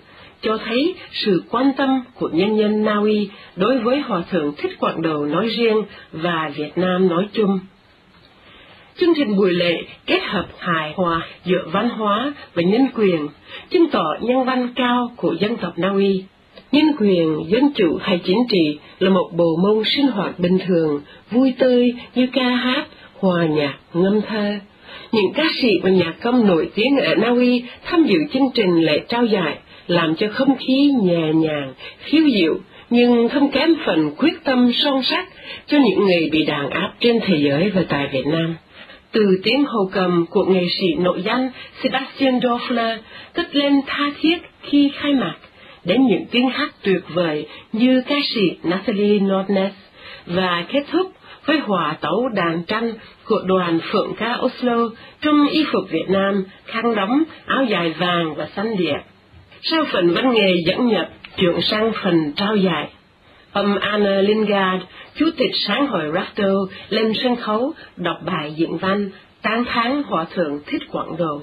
cho 0.43 0.59
thấy 0.65 0.95
sự 1.13 1.43
quan 1.51 1.73
tâm 1.77 2.05
của 2.15 2.29
nhân 2.33 2.59
dân 2.59 2.85
Na 2.85 2.97
Uy 2.97 3.29
đối 3.57 3.79
với 3.79 4.01
Hòa 4.01 4.23
Thượng 4.31 4.53
Thích 4.57 4.77
Quảng 4.81 5.03
Đầu 5.03 5.27
nói 5.27 5.49
riêng 5.49 5.83
và 6.13 6.51
Việt 6.57 6.71
Nam 6.77 7.09
nói 7.09 7.27
chung. 7.33 7.59
Chương 8.97 9.15
trình 9.17 9.37
buổi 9.37 9.53
lễ 9.53 9.83
kết 10.07 10.23
hợp 10.23 10.47
hài 10.59 10.93
hòa 10.97 11.27
giữa 11.45 11.69
văn 11.73 11.89
hóa 11.89 12.35
và 12.55 12.63
nhân 12.63 12.87
quyền, 12.95 13.29
chứng 13.71 13.91
tỏ 13.91 14.15
nhân 14.21 14.45
văn 14.45 14.69
cao 14.75 15.13
của 15.17 15.35
dân 15.41 15.57
tộc 15.57 15.73
Na 15.77 15.89
Uy. 15.89 16.25
Nhân 16.73 16.93
quyền, 16.99 17.39
dân 17.49 17.73
chủ 17.75 17.99
hay 18.01 18.21
chính 18.25 18.39
trị 18.49 18.79
là 18.99 19.11
một 19.11 19.31
bộ 19.37 19.57
môn 19.63 19.83
sinh 19.85 20.07
hoạt 20.07 20.39
bình 20.39 20.59
thường, 20.67 21.01
vui 21.31 21.55
tươi 21.59 21.93
như 22.15 22.27
ca 22.33 22.49
hát, 22.49 22.87
hòa 23.19 23.47
nhạc, 23.47 23.79
ngâm 23.95 24.21
thơ. 24.21 24.55
Những 25.13 25.33
ca 25.35 25.45
sĩ 25.63 25.69
và 25.83 25.91
nhạc 25.91 26.15
công 26.23 26.47
nổi 26.47 26.71
tiếng 26.75 26.97
ở 26.97 27.15
Na 27.15 27.29
Uy 27.29 27.65
tham 27.85 28.05
dự 28.05 28.19
chương 28.33 28.51
trình 28.55 28.81
lễ 28.81 29.01
trao 29.09 29.25
giải, 29.25 29.59
làm 29.91 30.15
cho 30.15 30.27
không 30.33 30.57
khí 30.57 30.93
nhẹ 31.03 31.33
nhàng, 31.35 31.75
khiếu 31.99 32.23
diệu, 32.35 32.55
nhưng 32.91 33.29
không 33.29 33.51
kém 33.51 33.75
phần 33.87 34.11
quyết 34.19 34.45
tâm 34.45 34.73
son 34.75 35.03
sắc 35.03 35.29
cho 35.67 35.79
những 35.79 36.07
người 36.07 36.29
bị 36.33 36.45
đàn 36.45 36.71
áp 36.71 36.95
trên 37.01 37.21
thế 37.23 37.37
giới 37.37 37.71
và 37.71 37.83
tại 37.89 38.09
Việt 38.13 38.27
Nam. 38.27 38.57
Từ 39.13 39.41
tiếng 39.43 39.65
hồ 39.65 39.91
cầm 39.93 40.27
của 40.31 40.45
nghệ 40.45 40.67
sĩ 40.69 40.95
nội 40.95 41.23
danh 41.25 41.51
Sebastian 41.83 42.39
Dorfler 42.39 42.97
cất 43.35 43.57
lên 43.57 43.81
tha 43.87 44.13
thiết 44.21 44.39
khi 44.63 44.91
khai 44.95 45.13
mạc, 45.15 45.35
đến 45.85 46.07
những 46.07 46.25
tiếng 46.31 46.51
hát 46.51 46.71
tuyệt 46.83 47.03
vời 47.09 47.47
như 47.73 48.03
ca 48.07 48.17
sĩ 48.35 48.51
Natalie 48.63 49.19
Nordness, 49.19 49.75
và 50.27 50.65
kết 50.73 50.83
thúc 50.91 51.13
với 51.47 51.59
hòa 51.59 51.97
tấu 52.01 52.29
đàn 52.29 52.63
tranh 52.67 52.93
của 53.25 53.43
đoàn 53.47 53.79
Phượng 53.91 54.15
ca 54.17 54.39
Oslo 54.43 54.89
trong 55.21 55.49
y 55.49 55.65
phục 55.73 55.91
Việt 55.91 56.07
Nam, 56.09 56.45
khăn 56.65 56.95
đóng, 56.95 57.23
áo 57.47 57.65
dài 57.65 57.95
vàng 57.99 58.35
và 58.35 58.49
xanh 58.57 58.77
địa. 58.77 58.97
Sau 59.63 59.85
phần 59.93 60.15
văn 60.15 60.33
nghệ 60.35 60.55
dẫn 60.67 60.87
nhập, 60.87 61.09
chuyển 61.37 61.61
sang 61.61 61.93
phần 62.05 62.33
trao 62.37 62.57
giải. 62.57 62.89
Ông 63.53 63.79
Anna 63.79 64.21
Lingard, 64.21 64.85
Chủ 65.15 65.27
tịch 65.39 65.51
Sáng 65.55 65.87
hội 65.87 66.13
Rafto, 66.13 66.67
lên 66.89 67.13
sân 67.23 67.37
khấu 67.37 67.73
đọc 67.97 68.17
bài 68.25 68.53
diễn 68.57 68.77
văn 68.77 69.11
tán 69.43 69.65
thán 69.65 70.03
Hòa 70.03 70.25
Thượng 70.35 70.61
Thích 70.67 70.83
Quảng 70.93 71.17
Đồ. 71.17 71.41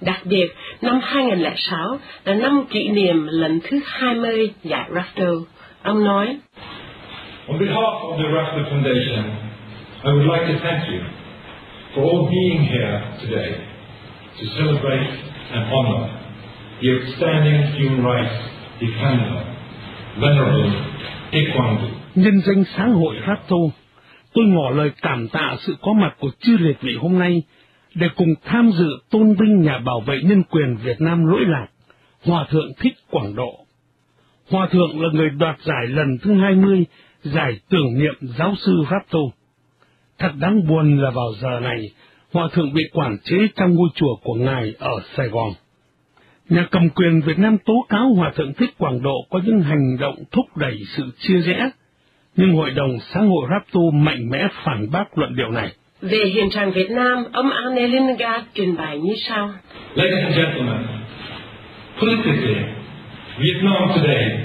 Đặc 0.00 0.20
biệt, 0.24 0.54
năm 0.82 1.00
2006 1.02 1.98
là 2.24 2.34
năm 2.34 2.64
kỷ 2.70 2.88
niệm 2.88 3.26
lần 3.30 3.60
thứ 3.64 3.80
20 3.86 4.50
giải 4.64 4.90
Rafto. 4.90 5.44
Ông 5.82 6.04
nói, 6.04 6.36
On 7.48 7.58
behalf 7.58 8.00
of 8.02 8.16
the 8.18 8.28
Rafter 8.28 8.64
Foundation, 8.70 9.24
I 10.04 10.10
would 10.10 10.26
like 10.26 10.52
to 10.52 10.58
thank 10.62 10.84
you 10.88 11.00
for 11.94 12.02
all 12.02 12.30
being 12.30 12.62
here 12.64 13.00
today 13.22 13.52
to 14.38 14.44
celebrate 14.58 15.10
and 15.52 15.72
honor 15.72 16.17
the 16.80 16.88
outstanding 16.94 17.60
human 17.78 18.04
rights 18.04 18.34
defender, 18.80 19.42
Venerable 20.20 20.70
Taekwondo. 21.32 21.88
Nhân 22.14 22.40
danh 22.46 22.64
sáng 22.76 22.92
hội 22.94 23.16
Rapto, 23.26 23.56
tôi 24.34 24.44
ngỏ 24.46 24.70
lời 24.70 24.90
cảm 25.02 25.28
tạ 25.28 25.56
sự 25.58 25.76
có 25.82 25.92
mặt 25.92 26.16
của 26.20 26.30
chư 26.40 26.56
liệt 26.56 26.76
vị 26.80 26.96
hôm 27.00 27.18
nay 27.18 27.42
để 27.94 28.06
cùng 28.16 28.34
tham 28.44 28.70
dự 28.70 28.88
tôn 29.10 29.34
vinh 29.34 29.62
nhà 29.62 29.78
bảo 29.78 30.00
vệ 30.00 30.20
nhân 30.22 30.42
quyền 30.42 30.76
Việt 30.76 31.00
Nam 31.00 31.26
lỗi 31.26 31.44
lạc, 31.46 31.66
Hòa 32.24 32.46
Thượng 32.50 32.72
Thích 32.80 32.94
Quảng 33.10 33.34
Độ. 33.34 33.58
Hòa 34.50 34.68
Thượng 34.70 35.02
là 35.02 35.08
người 35.12 35.30
đoạt 35.30 35.56
giải 35.60 35.86
lần 35.86 36.18
thứ 36.22 36.34
20 36.34 36.84
giải 37.22 37.60
tưởng 37.70 37.98
niệm 37.98 38.14
giáo 38.20 38.54
sư 38.66 38.84
Rapto. 38.90 39.18
Thật 40.18 40.32
đáng 40.40 40.66
buồn 40.68 40.98
là 40.98 41.10
vào 41.10 41.32
giờ 41.40 41.60
này, 41.60 41.90
Hòa 42.32 42.48
Thượng 42.52 42.72
bị 42.74 42.82
quản 42.92 43.16
chế 43.24 43.36
trong 43.56 43.74
ngôi 43.74 43.88
chùa 43.94 44.16
của 44.22 44.34
Ngài 44.34 44.74
ở 44.78 45.00
Sài 45.16 45.28
Gòn. 45.28 45.52
Nhà 46.48 46.66
cầm 46.70 46.90
quyền 46.90 47.20
Việt 47.20 47.38
Nam 47.38 47.58
tố 47.58 47.86
cáo 47.88 48.14
Hòa 48.14 48.32
Thượng 48.36 48.54
Thích 48.54 48.70
Quảng 48.78 49.02
Độ 49.02 49.16
có 49.30 49.40
những 49.44 49.60
hành 49.60 49.96
động 50.00 50.16
thúc 50.32 50.56
đẩy 50.56 50.78
sự 50.96 51.02
chia 51.18 51.40
rẽ, 51.40 51.70
nhưng 52.36 52.54
Hội 52.54 52.70
đồng 52.70 52.98
xã 53.00 53.20
hội 53.20 53.46
Rapto 53.50 53.80
mạnh 53.94 54.30
mẽ 54.30 54.48
phản 54.64 54.90
bác 54.92 55.18
luận 55.18 55.36
điệu 55.36 55.50
này. 55.50 55.72
Về 56.02 56.24
hiện 56.34 56.50
trạng 56.50 56.72
Việt 56.72 56.90
Nam, 56.90 57.24
ông 57.32 57.50
Arne 57.50 57.86
Lindgaard 57.86 58.44
trình 58.54 58.76
bày 58.76 58.98
như 58.98 59.14
sau. 59.28 59.50
Ladies 59.94 60.24
and 60.24 60.36
gentlemen, 60.36 60.86
politically, 62.00 62.54
Vietnam 63.38 63.88
today 63.96 64.38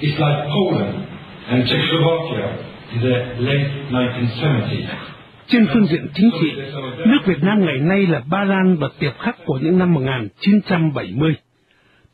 is 0.00 0.12
like 0.12 0.42
Poland 0.54 0.94
and 1.48 1.68
Czechoslovakia 1.68 2.46
in 2.92 3.00
the 3.00 3.26
late 3.38 3.70
1970s. 3.90 5.11
Trên 5.52 5.66
phương 5.72 5.86
diện 5.86 6.06
chính 6.14 6.30
trị, 6.40 6.52
nước 7.06 7.18
Việt 7.24 7.42
Nam 7.42 7.64
ngày 7.64 7.78
nay 7.78 8.06
là 8.06 8.22
Ba 8.30 8.44
Lan 8.44 8.76
và 8.76 8.88
Tiệp 8.98 9.18
Khắc 9.18 9.36
của 9.44 9.58
những 9.62 9.78
năm 9.78 9.94
1970, 9.94 11.34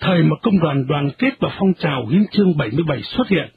thời 0.01 0.23
mà 0.23 0.37
công 0.43 0.61
đoàn 0.61 0.87
đoàn 0.87 1.11
kết 1.19 1.31
và 1.41 1.49
phong 1.59 1.75
trào 1.75 2.07
hiến 2.07 2.25
chương 2.31 2.57
77 2.57 3.03
xuất 3.03 3.29
hiện. 3.29 3.49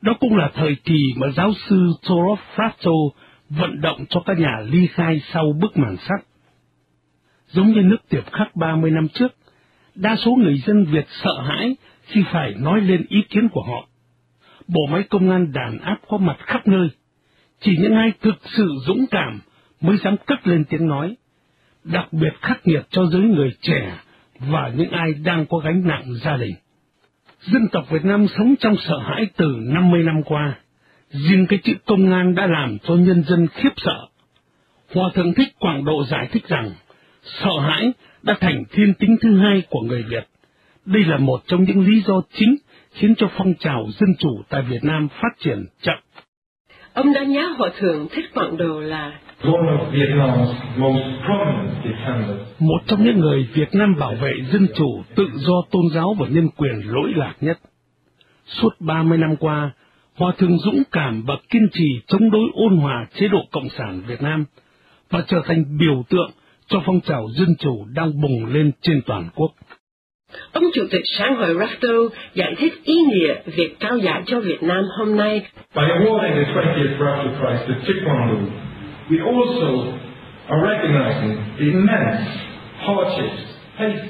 Đó 0.00 0.12
cũng 0.20 0.36
là 0.36 0.50
thời 0.54 0.76
kỳ 0.84 1.14
mà 1.16 1.26
giáo 1.36 1.52
sư 1.68 1.92
Torov 2.08 2.38
Frato 2.56 3.10
vận 3.50 3.80
động 3.80 4.04
cho 4.08 4.20
các 4.26 4.38
nhà 4.38 4.56
ly 4.70 4.86
khai 4.86 5.20
sau 5.32 5.52
bức 5.60 5.76
màn 5.76 5.96
sắt. 5.96 6.20
Giống 7.48 7.72
như 7.72 7.82
nước 7.82 8.08
Tiệp 8.08 8.32
Khắc 8.32 8.56
30 8.56 8.90
năm 8.90 9.08
trước, 9.08 9.34
đa 9.94 10.16
số 10.16 10.30
người 10.30 10.58
dân 10.66 10.84
Việt 10.84 11.06
sợ 11.24 11.42
hãi 11.48 11.76
khi 12.02 12.24
phải 12.32 12.54
nói 12.54 12.80
lên 12.80 13.06
ý 13.08 13.22
kiến 13.30 13.48
của 13.52 13.62
họ. 13.62 13.88
Bộ 14.68 14.80
máy 14.90 15.02
công 15.02 15.30
an 15.30 15.52
đàn 15.52 15.78
áp 15.78 15.98
có 16.08 16.18
mặt 16.18 16.36
khắp 16.38 16.68
nơi, 16.68 16.88
chỉ 17.60 17.76
những 17.76 17.94
ai 17.94 18.12
thực 18.20 18.36
sự 18.56 18.68
dũng 18.86 19.06
cảm 19.10 19.40
mới 19.80 19.96
dám 19.96 20.16
cất 20.26 20.46
lên 20.46 20.64
tiếng 20.64 20.86
nói, 20.86 21.16
đặc 21.84 22.12
biệt 22.12 22.32
khắc 22.40 22.66
nghiệt 22.66 22.86
cho 22.90 23.06
giới 23.06 23.22
người 23.22 23.50
trẻ 23.60 23.98
và 24.38 24.72
những 24.76 24.90
ai 24.90 25.14
đang 25.24 25.46
có 25.46 25.58
gánh 25.58 25.86
nặng 25.86 26.14
gia 26.24 26.36
đình. 26.36 26.54
Dân 27.40 27.68
tộc 27.72 27.90
Việt 27.90 28.04
Nam 28.04 28.26
sống 28.38 28.54
trong 28.60 28.76
sợ 28.76 28.98
hãi 28.98 29.26
từ 29.36 29.56
50 29.60 30.02
năm 30.02 30.22
qua, 30.22 30.58
riêng 31.10 31.46
cái 31.48 31.58
chữ 31.64 31.72
công 31.86 32.12
an 32.12 32.34
đã 32.34 32.46
làm 32.46 32.78
cho 32.78 32.94
nhân 32.94 33.22
dân 33.22 33.46
khiếp 33.54 33.72
sợ. 33.76 34.06
Hòa 34.94 35.10
Thượng 35.14 35.34
Thích 35.34 35.48
Quảng 35.58 35.84
Độ 35.84 36.04
giải 36.04 36.28
thích 36.32 36.48
rằng, 36.48 36.70
sợ 37.22 37.60
hãi 37.60 37.92
đã 38.22 38.36
thành 38.40 38.64
thiên 38.70 38.94
tính 38.94 39.16
thứ 39.20 39.38
hai 39.38 39.62
của 39.70 39.80
người 39.80 40.02
Việt. 40.02 40.28
Đây 40.84 41.04
là 41.04 41.18
một 41.18 41.42
trong 41.46 41.64
những 41.64 41.86
lý 41.86 42.00
do 42.00 42.22
chính 42.32 42.56
khiến 42.92 43.14
cho 43.18 43.30
phong 43.36 43.54
trào 43.54 43.86
dân 44.00 44.08
chủ 44.18 44.42
tại 44.48 44.62
Việt 44.62 44.84
Nam 44.84 45.08
phát 45.08 45.38
triển 45.38 45.66
chậm. 45.82 45.98
Ông 46.98 47.12
đánh 47.12 47.32
giá 47.32 47.42
Hòa 47.58 47.70
Thượng 47.78 48.08
Thích 48.10 48.24
Quảng 48.34 48.56
Độ 48.56 48.80
là 48.80 49.20
One 49.42 49.52
of 49.52 49.90
Vietnam's 49.92 50.54
most 50.76 51.04
prominent 51.26 51.84
defenders. 51.84 52.38
Một 52.58 52.78
trong 52.86 53.04
những 53.04 53.18
người 53.18 53.48
Việt 53.54 53.74
Nam 53.74 53.94
bảo 53.98 54.14
vệ 54.14 54.32
dân 54.52 54.66
chủ, 54.76 55.02
tự 55.14 55.28
do 55.34 55.62
tôn 55.70 55.82
giáo 55.94 56.16
và 56.18 56.26
nhân 56.28 56.48
quyền 56.56 56.80
lỗi 56.84 57.12
lạc 57.16 57.34
nhất. 57.40 57.58
Suốt 58.46 58.80
30 58.80 59.18
năm 59.18 59.36
qua, 59.36 59.70
Hòa 60.16 60.32
Thượng 60.38 60.58
dũng 60.58 60.82
cảm 60.92 61.22
và 61.26 61.34
kiên 61.50 61.68
trì 61.72 62.00
chống 62.06 62.30
đối 62.30 62.44
ôn 62.54 62.76
hòa 62.76 63.06
chế 63.14 63.28
độ 63.28 63.38
Cộng 63.50 63.68
sản 63.68 64.02
Việt 64.06 64.22
Nam 64.22 64.44
và 65.10 65.24
trở 65.28 65.42
thành 65.44 65.78
biểu 65.78 66.04
tượng 66.08 66.30
cho 66.68 66.82
phong 66.86 67.00
trào 67.00 67.28
dân 67.28 67.48
chủ 67.58 67.86
đang 67.94 68.20
bùng 68.20 68.46
lên 68.46 68.72
trên 68.82 69.02
toàn 69.06 69.28
quốc. 69.34 69.50
Ông 70.52 70.64
Chủ 70.74 70.82
tịch 70.90 71.02
Sáng 71.18 71.36
hội 71.36 71.54
Rafto 71.54 72.08
giải 72.34 72.54
thích 72.58 72.72
ý 72.84 72.94
nghĩa 72.94 73.34
việc 73.56 73.80
trao 73.80 73.98
giải 73.98 74.22
cho 74.26 74.40
Việt 74.40 74.62
Nam 74.62 74.84
hôm 74.98 75.16
nay. 75.16 75.42
By 75.74 75.82
awarding 75.82 76.34
the 76.34 76.52
20th 76.54 76.98
Rafter 76.98 77.40
Prize 77.40 77.66
to 77.68 77.74
Taekwondo, 77.86 78.36
we 79.10 79.18
also 79.24 79.92
are 80.48 80.62
recognizing 80.62 81.36
the 81.58 81.64
immense 81.64 82.22
hardships 82.78 83.48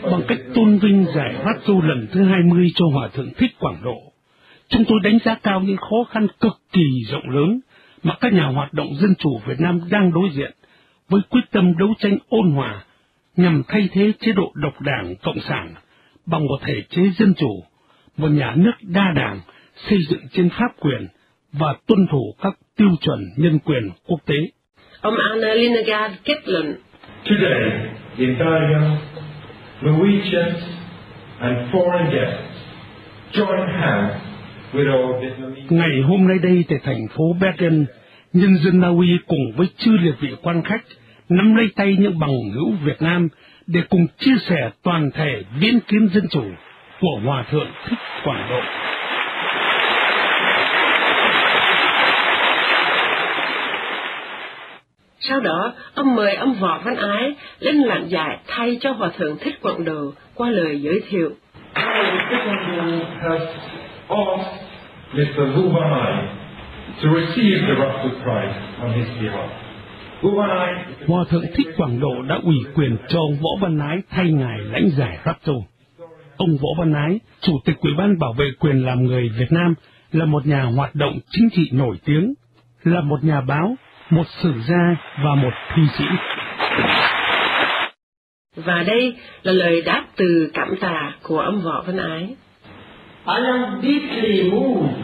Bằng 0.03 0.23
cách 0.29 0.39
tôn 0.55 0.79
vinh 0.79 1.07
giải 1.15 1.35
Rafto 1.45 1.81
lần 1.89 2.07
thứ 2.13 2.25
20 2.25 2.73
cho 2.75 2.85
Hòa 2.93 3.09
Thượng 3.09 3.31
Thích 3.39 3.51
Quảng 3.59 3.81
Độ, 3.85 4.13
chúng 4.69 4.85
tôi 4.89 4.99
đánh 5.05 5.19
giá 5.25 5.35
cao 5.43 5.61
những 5.61 5.77
khó 5.77 6.05
khăn 6.11 6.27
cực 6.41 6.61
kỳ 6.73 7.05
rộng 7.11 7.31
lớn 7.31 7.61
mà 8.03 8.15
các 8.21 8.33
nhà 8.33 8.47
hoạt 8.47 8.73
động 8.73 8.95
dân 8.95 9.15
chủ 9.19 9.41
Việt 9.47 9.61
Nam 9.61 9.81
đang 9.91 10.13
đối 10.13 10.31
diện 10.33 10.53
với 11.09 11.21
quyết 11.31 11.41
tâm 11.51 11.79
đấu 11.79 11.95
tranh 11.99 12.19
ôn 12.29 12.51
hòa 12.51 12.85
nhằm 13.37 13.63
thay 13.69 13.89
thế 13.93 14.13
chế 14.21 14.33
độ 14.33 14.53
độc 14.55 14.81
đảng 14.81 15.15
Cộng 15.23 15.41
sản 15.41 15.75
bằng 16.31 16.47
một 16.47 16.59
thể 16.67 16.83
chế 16.91 17.03
dân 17.19 17.35
chủ, 17.35 17.65
một 18.17 18.29
nhà 18.29 18.55
nước 18.57 18.73
đa 18.83 19.13
đảng 19.17 19.41
xây 19.77 19.99
dựng 20.09 20.21
trên 20.33 20.51
pháp 20.51 20.81
quyền 20.81 21.09
và 21.53 21.75
tuân 21.87 22.07
thủ 22.11 22.35
các 22.43 22.53
tiêu 22.77 22.91
chuẩn 23.01 23.25
nhân 23.37 23.59
quyền 23.59 23.91
quốc 24.07 24.21
tế. 24.27 24.35
Ông 25.01 25.15
Anna 25.31 25.55
Linegaard 25.55 26.15
kết 26.25 26.49
luận, 26.49 26.75
Today, 27.25 27.95
in 28.17 28.39
Bergen, 28.39 28.97
Norwegians 29.83 30.61
and 31.41 31.57
foreign 31.73 32.11
guests 32.11 32.49
join 33.33 33.81
hands 33.81 34.15
with 34.73 34.89
our 34.89 35.23
Vietnamese 35.23 35.67
Ngày 35.71 36.03
hôm 36.09 36.29
nay 36.29 36.39
đây 36.43 36.65
tại 36.69 36.79
thành 36.85 37.09
phố 37.09 37.25
Bergen, 37.41 37.87
nhân 38.33 38.57
dân 38.57 38.81
Na 38.81 38.89
Uy 38.89 39.19
cùng 39.27 39.53
với 39.57 39.67
chư 39.77 39.91
liệt 39.91 40.15
vị 40.21 40.29
quan 40.43 40.63
khách 40.63 40.83
nắm 41.29 41.55
lấy 41.55 41.69
tay 41.77 41.97
những 41.99 42.19
bằng 42.19 42.51
hữu 42.55 42.73
Việt 42.85 43.03
Nam 43.03 43.29
để 43.69 43.81
cùng 43.91 44.07
chia 44.19 44.37
sẻ 44.41 44.71
toàn 44.83 45.11
thể 45.15 45.43
viễn 45.61 45.81
kiến 45.81 46.09
dân 46.13 46.29
chủ 46.31 46.45
của 47.01 47.21
Hòa 47.25 47.45
Thượng 47.51 47.69
Thích 47.87 47.99
Quảng 48.25 48.47
Độ. 48.51 48.61
Sau 55.21 55.41
đó, 55.41 55.73
ông 55.95 56.15
mời 56.15 56.35
ông 56.35 56.55
Võ 56.55 56.81
Văn 56.85 56.97
Ái 56.97 57.35
lên 57.61 57.77
làm 57.77 58.09
giải 58.09 58.39
thay 58.47 58.79
cho 58.81 58.93
Hòa 58.93 59.11
Thượng 59.19 59.37
Thích 59.41 59.59
Quảng 59.63 59.85
Đồ 59.85 60.13
qua 60.35 60.51
lời 60.51 60.81
giới 60.81 61.03
thiệu. 61.09 61.31
Taekwondo 61.75 63.05
has 63.21 63.41
asked 64.09 64.69
Mr. 65.15 65.45
Wu 65.55 65.73
Banai 65.73 66.29
to 67.03 67.09
receive 67.15 67.61
the 67.67 67.75
Rafter 67.75 68.11
Prize 68.25 68.55
on 68.83 68.93
his 68.93 69.09
behalf. 69.23 69.68
Hòa 70.23 71.25
Thượng 71.31 71.45
Thích 71.55 71.67
Quảng 71.77 72.01
Độ 72.01 72.23
đã 72.29 72.39
ủy 72.43 72.57
quyền 72.75 72.97
cho 73.09 73.19
ông 73.19 73.37
Võ 73.37 73.51
Văn 73.61 73.79
Ái 73.79 73.99
thay 74.11 74.33
ngài 74.33 74.59
lãnh 74.59 74.91
giải 74.91 75.19
Rapto. 75.25 75.53
Ông 76.37 76.57
Võ 76.57 76.69
Văn 76.79 76.93
Ái, 76.93 77.21
Chủ 77.41 77.53
tịch 77.65 77.77
Ủy 77.81 77.93
ban 77.99 78.19
Bảo 78.19 78.33
vệ 78.33 78.51
quyền 78.61 78.87
làm 78.87 79.05
người 79.05 79.29
Việt 79.39 79.53
Nam, 79.53 79.75
là 80.13 80.25
một 80.25 80.47
nhà 80.47 80.63
hoạt 80.63 80.95
động 80.95 81.19
chính 81.31 81.49
trị 81.53 81.71
nổi 81.73 81.97
tiếng, 82.05 82.35
là 82.85 83.01
một 83.01 83.25
nhà 83.25 83.41
báo, 83.41 83.77
một 84.11 84.27
sử 84.43 84.53
gia 84.69 84.97
và 85.25 85.35
một 85.35 85.53
thi 85.75 85.83
sĩ. 85.99 86.05
Và 88.57 88.83
đây 88.87 89.17
là 89.43 89.53
lời 89.53 89.83
đáp 89.83 90.05
từ 90.17 90.51
cảm 90.55 90.77
tạ 90.81 91.13
của 91.23 91.39
ông 91.39 91.61
Võ 91.61 91.83
Văn 91.87 91.97
Ái. 91.97 92.23
I 93.27 93.45
am 93.47 93.83
deeply 93.83 94.51
moved 94.51 94.95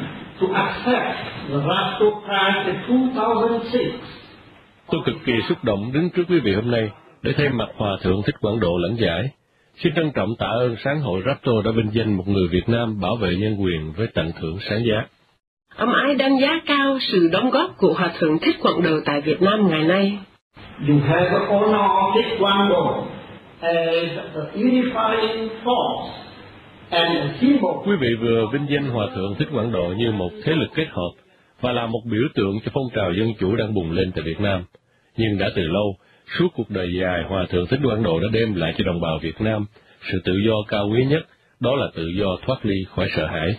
to 0.41 0.47
accept 0.55 1.17
the 1.49 1.57
Rasto 1.57 2.07
Prize 2.27 2.65
in 2.67 3.11
2006. 3.15 4.24
Tôi 4.95 5.03
cực 5.07 5.25
kỳ 5.27 5.33
xúc 5.49 5.65
động 5.65 5.93
đứng 5.93 6.11
trước 6.11 6.23
quý 6.29 6.41
vị 6.41 6.55
hôm 6.55 6.71
nay 6.71 6.91
để 7.23 7.33
thay 7.37 7.49
mặt 7.49 7.69
Hòa 7.77 7.97
Thượng 8.03 8.23
Thích 8.27 8.35
Quảng 8.41 8.61
Độ 8.61 8.79
lãnh 8.79 8.97
giải. 8.97 9.31
Xin 9.77 9.93
trân 9.97 10.11
trọng 10.15 10.37
tạ 10.39 10.47
ơn 10.47 10.77
sáng 10.85 11.01
hội 11.01 11.23
Rapto 11.27 11.53
đã 11.65 11.71
vinh 11.71 11.91
danh 11.93 12.17
một 12.17 12.29
người 12.29 12.49
Việt 12.49 12.69
Nam 12.69 13.01
bảo 13.01 13.17
vệ 13.17 13.37
nhân 13.37 13.57
quyền 13.63 13.93
với 13.97 14.07
tặng 14.07 14.31
thưởng 14.41 14.59
sáng 14.61 14.85
giá. 14.85 15.07
Ông 15.77 15.93
Ái 15.93 16.15
đánh 16.15 16.39
giá 16.41 16.61
cao 16.67 16.99
sự 17.01 17.29
đóng 17.33 17.51
góp 17.51 17.77
của 17.77 17.93
Hòa 17.93 18.11
Thượng 18.19 18.39
Thích 18.39 18.57
Quảng 18.63 18.83
Đồ 18.83 19.01
tại 19.05 19.21
Việt 19.21 19.43
Nam 19.43 19.69
ngày 19.71 19.85
nay. 19.85 20.19
You 20.89 20.99
have 21.07 21.31
honored 21.49 22.15
Taekwondo 22.15 23.05
as 23.61 24.09
a 24.35 24.41
unifying 24.55 25.49
force 25.65 26.11
and 26.91 27.19
a 27.19 27.35
symbol 27.41 27.89
Quý 27.89 27.97
vị 28.01 28.09
vừa 28.21 28.47
vinh 28.53 28.67
danh 28.69 28.91
Hòa 28.91 29.07
Thượng 29.15 29.35
Thích 29.39 29.49
Quảng 29.55 29.73
Độ 29.73 29.95
như 29.97 30.13
một 30.13 30.31
thế 30.45 30.53
lực 30.53 30.69
kết 30.75 30.87
hợp 30.91 31.11
và 31.61 31.73
là 31.73 31.87
một 31.87 32.01
biểu 32.11 32.23
tượng 32.35 32.61
cho 32.65 32.71
phong 32.75 32.89
trào 32.95 33.13
dân 33.13 33.33
chủ 33.39 33.57
đang 33.57 33.75
bùng 33.75 33.93
lên 33.93 34.13
tại 34.15 34.25
Việt 34.25 34.41
Nam. 34.41 34.65
Nhưng 35.17 35.39
đã 35.39 35.51
từ 35.55 35.63
lâu, 35.63 35.97
suốt 36.39 36.49
cuộc 36.55 36.71
đời 36.71 36.95
dài, 37.01 37.23
Hòa 37.29 37.47
Thượng 37.51 37.67
Thích 37.67 37.81
Quảng 37.85 38.03
Độ 38.03 38.21
đã 38.21 38.29
đem 38.33 38.55
lại 38.55 38.75
cho 38.79 38.85
đồng 38.85 39.01
bào 39.01 39.19
Việt 39.23 39.41
Nam 39.41 39.67
sự 40.13 40.21
tự 40.25 40.33
do 40.47 40.55
cao 40.69 40.89
quý 40.93 41.05
nhất, 41.05 41.23
đó 41.61 41.77
là 41.77 41.87
tự 41.95 42.09
do 42.19 42.37
thoát 42.47 42.67
ly 42.67 42.77
khỏi 42.89 43.09
sợ 43.17 43.27
hãi. 43.27 43.57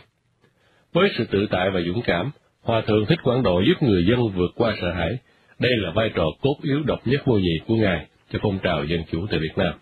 Với 0.94 1.10
sự 1.18 1.26
tự 1.32 1.48
tại 1.52 1.70
và 1.70 1.82
dũng 1.82 2.02
cảm, 2.06 2.32
Hòa 2.62 2.82
thượng 2.82 3.06
Thích 3.06 3.20
Quảng 3.24 3.44
Độ 3.44 3.62
giúp 3.62 3.84
người 3.84 4.06
dân 4.10 4.20
vượt 4.36 4.52
qua 4.56 4.76
sợ 4.82 4.92
hãi. 4.92 5.18
Đây 5.60 5.72
là 5.76 5.92
vai 5.92 6.12
trò 6.16 6.24
cốt 6.42 6.56
yếu 6.64 6.84
độc 6.86 7.08
nhất 7.08 7.22
vô 7.26 7.38
nhị 7.38 7.60
của 7.68 7.76
Ngài 7.76 8.06
cho 8.32 8.40
phong 8.42 8.60
trào 8.64 8.84
dân 8.86 9.02
chủ 9.12 9.28
tại 9.32 9.40
Việt 9.40 9.58
Nam. 9.58 9.74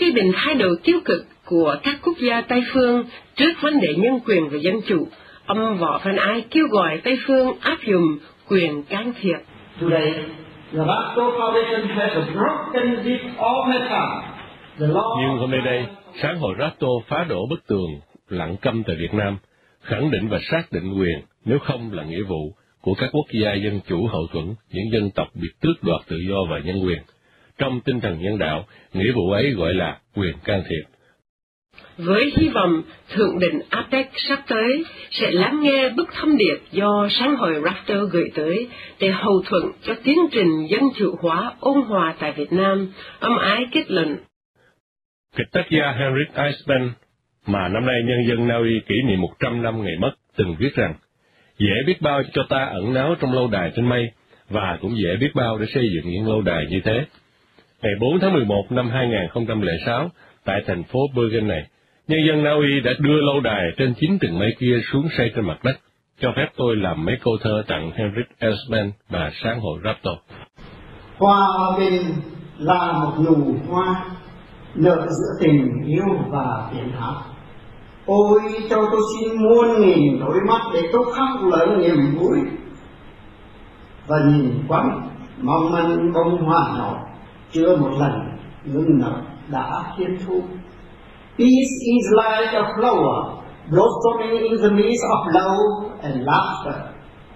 Phê 0.00 0.06
bình 0.14 0.32
thái 0.34 0.54
độ 0.54 0.68
tiêu 0.84 1.00
cực 1.04 1.26
của 1.44 1.76
các 1.82 1.98
quốc 2.02 2.16
gia 2.20 2.40
Tây 2.40 2.62
phương 2.72 3.04
trước 3.36 3.52
vấn 3.60 3.80
đề 3.80 3.94
nhân 3.94 4.20
quyền 4.26 4.48
và 4.48 4.58
dân 4.58 4.80
chủ, 4.86 5.08
ông 5.46 5.78
Võ 5.78 6.00
Văn 6.04 6.16
Ái 6.16 6.44
kêu 6.50 6.66
gọi 6.70 7.00
Tây 7.04 7.18
phương 7.26 7.52
áp 7.60 7.78
dụng 7.86 8.18
quyền 8.48 8.82
can 8.82 9.12
thiệp. 9.20 9.36
Today, 9.80 10.12
the 10.76 10.84
Foundation 10.84 11.88
has 11.96 12.12
broken 12.34 13.04
this 13.04 13.22
all. 13.38 13.64
The 14.78 14.86
law 14.86 15.16
Nhưng 15.20 15.38
hôm 15.38 15.50
nay 15.50 15.60
đây, 15.64 15.86
sáng 16.22 16.38
hội 16.38 16.54
Rato 16.58 16.88
phá 17.08 17.24
đổ 17.28 17.46
bức 17.50 17.66
tường 17.66 18.00
lặng 18.28 18.56
câm 18.62 18.82
tại 18.86 18.96
Việt 18.96 19.14
Nam, 19.14 19.38
khẳng 19.80 20.10
định 20.10 20.28
và 20.28 20.38
xác 20.50 20.62
định 20.70 20.94
quyền, 20.98 21.20
nếu 21.44 21.58
không 21.58 21.92
là 21.92 22.04
nghĩa 22.04 22.22
vụ, 22.22 22.52
của 22.80 22.94
các 22.94 23.10
quốc 23.12 23.26
gia 23.42 23.54
dân 23.54 23.80
chủ 23.88 24.06
hậu 24.06 24.26
thuẫn, 24.32 24.54
những 24.70 24.92
dân 24.92 25.10
tộc 25.10 25.28
bị 25.34 25.48
tước 25.60 25.82
đoạt 25.82 26.00
tự 26.08 26.16
do 26.28 26.36
và 26.50 26.58
nhân 26.58 26.86
quyền. 26.86 26.98
Trong 27.58 27.80
tinh 27.80 28.00
thần 28.00 28.18
nhân 28.22 28.38
đạo, 28.38 28.64
nghĩa 28.92 29.12
vụ 29.14 29.30
ấy 29.30 29.50
gọi 29.50 29.74
là 29.74 29.98
quyền 30.16 30.34
can 30.44 30.62
thiệp. 30.68 30.95
Với 31.98 32.32
hy 32.36 32.48
vọng 32.48 32.82
Thượng 33.14 33.38
đỉnh 33.38 33.60
APEC 33.70 34.10
sắp 34.14 34.38
tới 34.48 34.84
sẽ 35.10 35.30
lắng 35.30 35.60
nghe 35.62 35.88
bức 35.88 36.08
thông 36.14 36.36
điệp 36.36 36.58
do 36.72 37.08
sáng 37.10 37.36
hội 37.36 37.54
Raptor 37.64 38.12
gửi 38.12 38.30
tới 38.34 38.68
để 39.00 39.10
hậu 39.10 39.42
thuẫn 39.46 39.62
cho 39.82 39.94
tiến 40.04 40.18
trình 40.32 40.66
dân 40.70 40.82
chủ 40.96 41.16
hóa 41.22 41.52
ôn 41.60 41.82
hòa 41.82 42.14
tại 42.18 42.32
Việt 42.32 42.52
Nam, 42.52 42.92
ông 43.20 43.38
Ái 43.38 43.66
kết 43.72 43.90
luận. 43.90 44.16
Kịch 45.36 45.46
tác 45.52 45.64
gia 45.70 45.92
Henrik 45.92 46.34
Eisman, 46.34 46.90
mà 47.46 47.68
năm 47.68 47.86
nay 47.86 47.96
nhân 48.04 48.28
dân 48.28 48.48
Na 48.48 48.56
Uy 48.56 48.80
kỷ 48.88 48.94
niệm 49.08 49.20
100 49.20 49.62
năm 49.62 49.84
ngày 49.84 49.94
mất, 50.00 50.12
từng 50.36 50.56
viết 50.58 50.74
rằng, 50.74 50.94
dễ 51.58 51.74
biết 51.86 51.96
bao 52.00 52.22
cho 52.32 52.42
ta 52.48 52.64
ẩn 52.64 52.94
náu 52.94 53.14
trong 53.20 53.32
lâu 53.32 53.48
đài 53.48 53.72
trên 53.76 53.88
mây, 53.88 54.10
và 54.50 54.78
cũng 54.80 54.98
dễ 54.98 55.16
biết 55.20 55.30
bao 55.34 55.58
để 55.58 55.66
xây 55.74 55.88
dựng 55.94 56.12
những 56.12 56.28
lâu 56.28 56.42
đài 56.42 56.66
như 56.70 56.80
thế. 56.84 57.04
Ngày 57.82 57.92
4 58.00 58.20
tháng 58.20 58.32
11 58.32 58.66
năm 58.70 58.90
2006, 58.90 60.10
tại 60.46 60.62
thành 60.66 60.84
phố 60.84 61.00
Bergen 61.16 61.48
này, 61.48 61.66
nhân 62.08 62.20
dân 62.28 62.44
Na 62.44 62.50
Uy 62.50 62.80
đã 62.80 62.90
đưa 62.98 63.20
lâu 63.20 63.40
đài 63.40 63.62
trên 63.76 63.94
chín 64.00 64.18
tầng 64.20 64.38
mây 64.38 64.56
kia 64.58 64.80
xuống 64.92 65.08
xây 65.16 65.32
trên 65.34 65.46
mặt 65.46 65.58
đất. 65.64 65.76
Cho 66.20 66.32
phép 66.36 66.46
tôi 66.56 66.76
làm 66.76 67.04
mấy 67.04 67.16
câu 67.24 67.36
thơ 67.42 67.62
tặng 67.68 67.90
Henrik 67.94 68.26
Eisman 68.38 68.92
và 69.10 69.30
sáng 69.42 69.60
hội 69.60 69.80
Raptor. 69.84 70.14
Hoa 71.18 71.46
bên 71.78 72.02
là 72.58 72.92
một 72.92 73.12
nụ 73.24 73.54
hoa 73.68 74.04
nở 74.74 75.06
giữa 75.08 75.46
tình 75.46 75.84
yêu 75.86 76.06
và 76.28 76.70
tiếng 76.72 76.90
hát. 77.00 77.14
Ôi 78.06 78.40
cho 78.70 78.76
tôi 78.92 79.00
xin 79.14 79.42
muôn 79.42 79.80
nghìn 79.80 80.20
đôi 80.20 80.40
mắt 80.48 80.60
để 80.74 80.80
tôi 80.92 81.04
khắc 81.16 81.44
lấy 81.44 81.66
niềm 81.76 82.18
vui 82.18 82.38
và 84.06 84.16
nhìn 84.26 84.50
quanh 84.68 85.08
mong 85.42 85.72
manh 85.72 86.12
bông 86.12 86.44
hoa 86.44 86.78
nhỏ 86.78 87.06
chưa 87.52 87.76
một 87.76 87.90
lần 88.00 88.38
ngưng 88.64 88.98
nở 88.98 89.22
đã 89.50 89.94
thiên. 89.96 90.18
Peace 91.36 91.74
is 91.94 92.06
like 92.16 92.52
a 92.54 92.64
flower 92.76 93.44
blossoming 93.70 94.46
in 94.46 94.56
the 94.62 94.70
midst 94.70 95.04
of 95.14 95.34
love 95.34 96.00
and 96.02 96.24
laughter. 96.24 96.94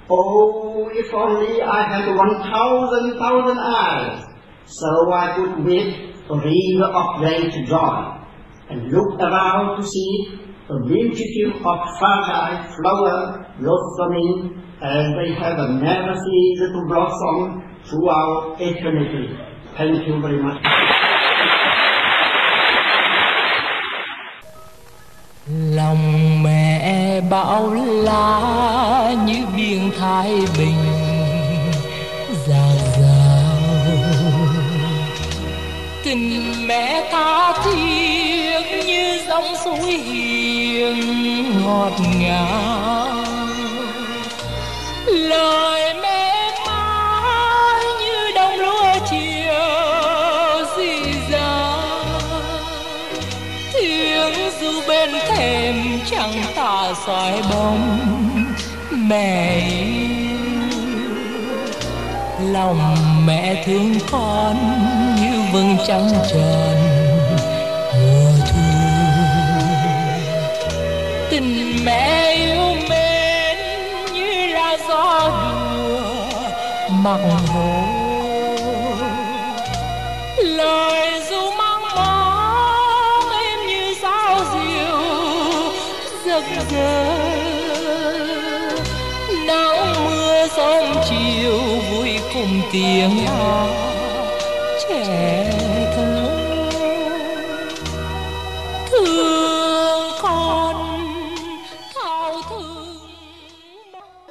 Oh, 0.09 0.88
if 0.92 1.12
only 1.12 1.62
I 1.62 1.83
had 1.83 2.16
one 2.16 2.35
thousand 2.51 3.18
thousand 3.18 3.59
eyes, 3.59 4.25
so 4.64 5.12
I 5.12 5.37
could 5.37 5.64
weep 5.64 6.14
a 6.31 6.35
river 6.35 6.88
of 6.94 7.07
great 7.18 7.53
joy, 7.68 7.96
and 8.70 8.90
look 8.90 9.20
around 9.20 9.77
to 9.77 9.83
see 9.83 10.12
a 10.68 10.75
multitude 10.75 11.55
of 11.57 11.79
fragile 11.99 12.57
flowers 12.75 13.46
blossoming 13.61 14.62
as 14.83 15.05
they 15.18 15.35
have 15.35 15.59
never 15.70 16.14
ceased 16.14 16.73
to 16.73 16.81
blossom 16.88 17.62
throughout 17.85 18.57
eternity. 18.61 19.37
Thank 19.77 20.07
you 20.07 20.20
very 20.23 20.42
much. 20.42 20.80
Bao 27.31 27.45
bão 27.45 27.75
la 27.75 29.14
như 29.27 29.47
biển 29.57 29.90
thái 29.99 30.31
bình. 30.59 30.85
Già 32.47 32.66
dào 33.01 33.61
tình 36.05 36.55
mẹ 36.66 37.09
tha 37.12 37.53
thiết 37.64 38.85
như 38.87 39.19
dòng 39.29 39.55
suối 39.64 39.93
hiền, 39.93 41.62
ngọt 41.64 41.93
ngào. 42.19 43.25
Lời 45.07 45.80
chẳng 56.11 56.43
tà 56.57 56.93
soi 57.07 57.43
bóng 57.51 58.14
mẹ 58.90 59.61
yêu 59.71 60.21
lòng 62.40 62.95
mẹ 63.27 63.62
thương 63.66 63.95
con 64.11 64.57
như 65.21 65.40
vầng 65.53 65.77
trăng 65.87 66.09
tròn 66.33 66.77
mùa 68.01 68.33
thu. 68.47 68.61
Tình 71.31 71.77
mẹ 71.85 72.35
yêu 72.35 72.75
mến 72.88 73.57
như 74.14 74.47
là 74.47 74.77
gió 74.88 75.31
đùa, 75.75 76.40
mặc 76.90 77.21
hồ 77.49 78.00
tiếng 92.73 93.11
hát 93.11 94.79
trẻ 94.89 95.51
thơ 95.97 96.31
thương 98.91 100.13
con 100.23 100.77
thao 101.95 102.43
thương 102.51 102.97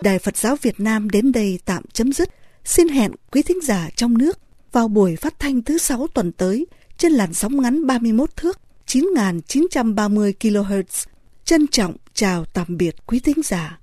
Đài 0.02 0.20
Phật 0.20 0.38
giáo 0.38 0.56
Việt 0.62 0.80
Nam 0.80 1.10
đến 1.10 1.32
đây 1.32 1.60
tạm 1.66 1.84
chấm 1.94 2.14
dứt. 2.14 2.30
Xin 2.66 2.88
hẹn 2.88 3.12
quý 3.32 3.42
thính 3.42 3.62
giả 3.62 3.90
trong 3.96 4.18
nước 4.18 4.40
vào 4.72 4.88
buổi 4.88 5.16
phát 5.16 5.40
thanh 5.40 5.62
thứ 5.62 5.78
sáu 5.78 6.08
tuần 6.14 6.32
tới 6.32 6.66
trên 6.98 7.12
làn 7.12 7.34
sóng 7.34 7.62
ngắn 7.62 7.88
31 7.88 8.36
thước 8.36 8.60
9.930 8.88 10.32
kHz. 10.40 11.06
Trân 11.46 11.68
trọng 11.68 11.96
chào 12.14 12.46
tạm 12.46 12.78
biệt 12.78 12.96
quý 13.06 13.20
thính 13.20 13.42
giả. 13.44 13.80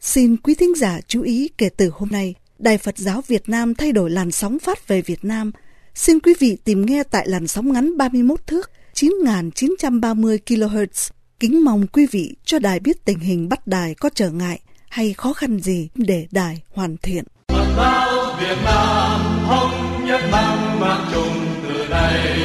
Xin 0.00 0.36
quý 0.36 0.54
thính 0.54 0.74
giả 0.76 1.00
chú 1.06 1.22
ý 1.22 1.50
kể 1.58 1.68
từ 1.68 1.90
hôm 1.94 2.08
nay, 2.08 2.34
Đài 2.60 2.78
Phật 2.78 2.98
giáo 2.98 3.22
Việt 3.26 3.48
Nam 3.48 3.74
thay 3.74 3.92
đổi 3.92 4.10
làn 4.10 4.30
sóng 4.30 4.58
phát 4.58 4.88
về 4.88 5.02
Việt 5.02 5.24
Nam. 5.24 5.52
Xin 5.94 6.20
quý 6.20 6.34
vị 6.38 6.56
tìm 6.64 6.86
nghe 6.86 7.02
tại 7.02 7.28
làn 7.28 7.46
sóng 7.46 7.72
ngắn 7.72 7.96
31 7.96 8.46
thước 8.46 8.70
9.930 8.94 10.38
kHz. 10.46 11.10
Kính 11.40 11.64
mong 11.64 11.86
quý 11.86 12.06
vị 12.10 12.34
cho 12.44 12.58
đài 12.58 12.80
biết 12.80 13.04
tình 13.04 13.18
hình 13.18 13.48
bắt 13.48 13.66
đài 13.66 13.94
có 13.94 14.10
trở 14.14 14.30
ngại 14.30 14.60
hay 14.88 15.12
khó 15.12 15.32
khăn 15.32 15.60
gì 15.60 15.88
để 15.94 16.26
đài 16.30 16.62
hoàn 16.74 16.96
thiện. 16.96 17.24
Phật 17.48 17.74
giáo 17.76 18.36
Việt 18.40 18.58
Nam 18.64 19.20
thống 19.48 20.04
nhất 20.06 20.20
mang 20.32 20.80
mang 20.80 21.10
chung 21.14 21.46
từ 21.68 21.86
đây 21.88 22.40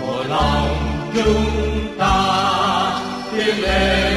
một 0.00 0.24
lòng 0.28 0.76
chúng 1.14 1.98
ta 1.98 2.14
tiếng 3.32 3.60
lên 3.62 4.13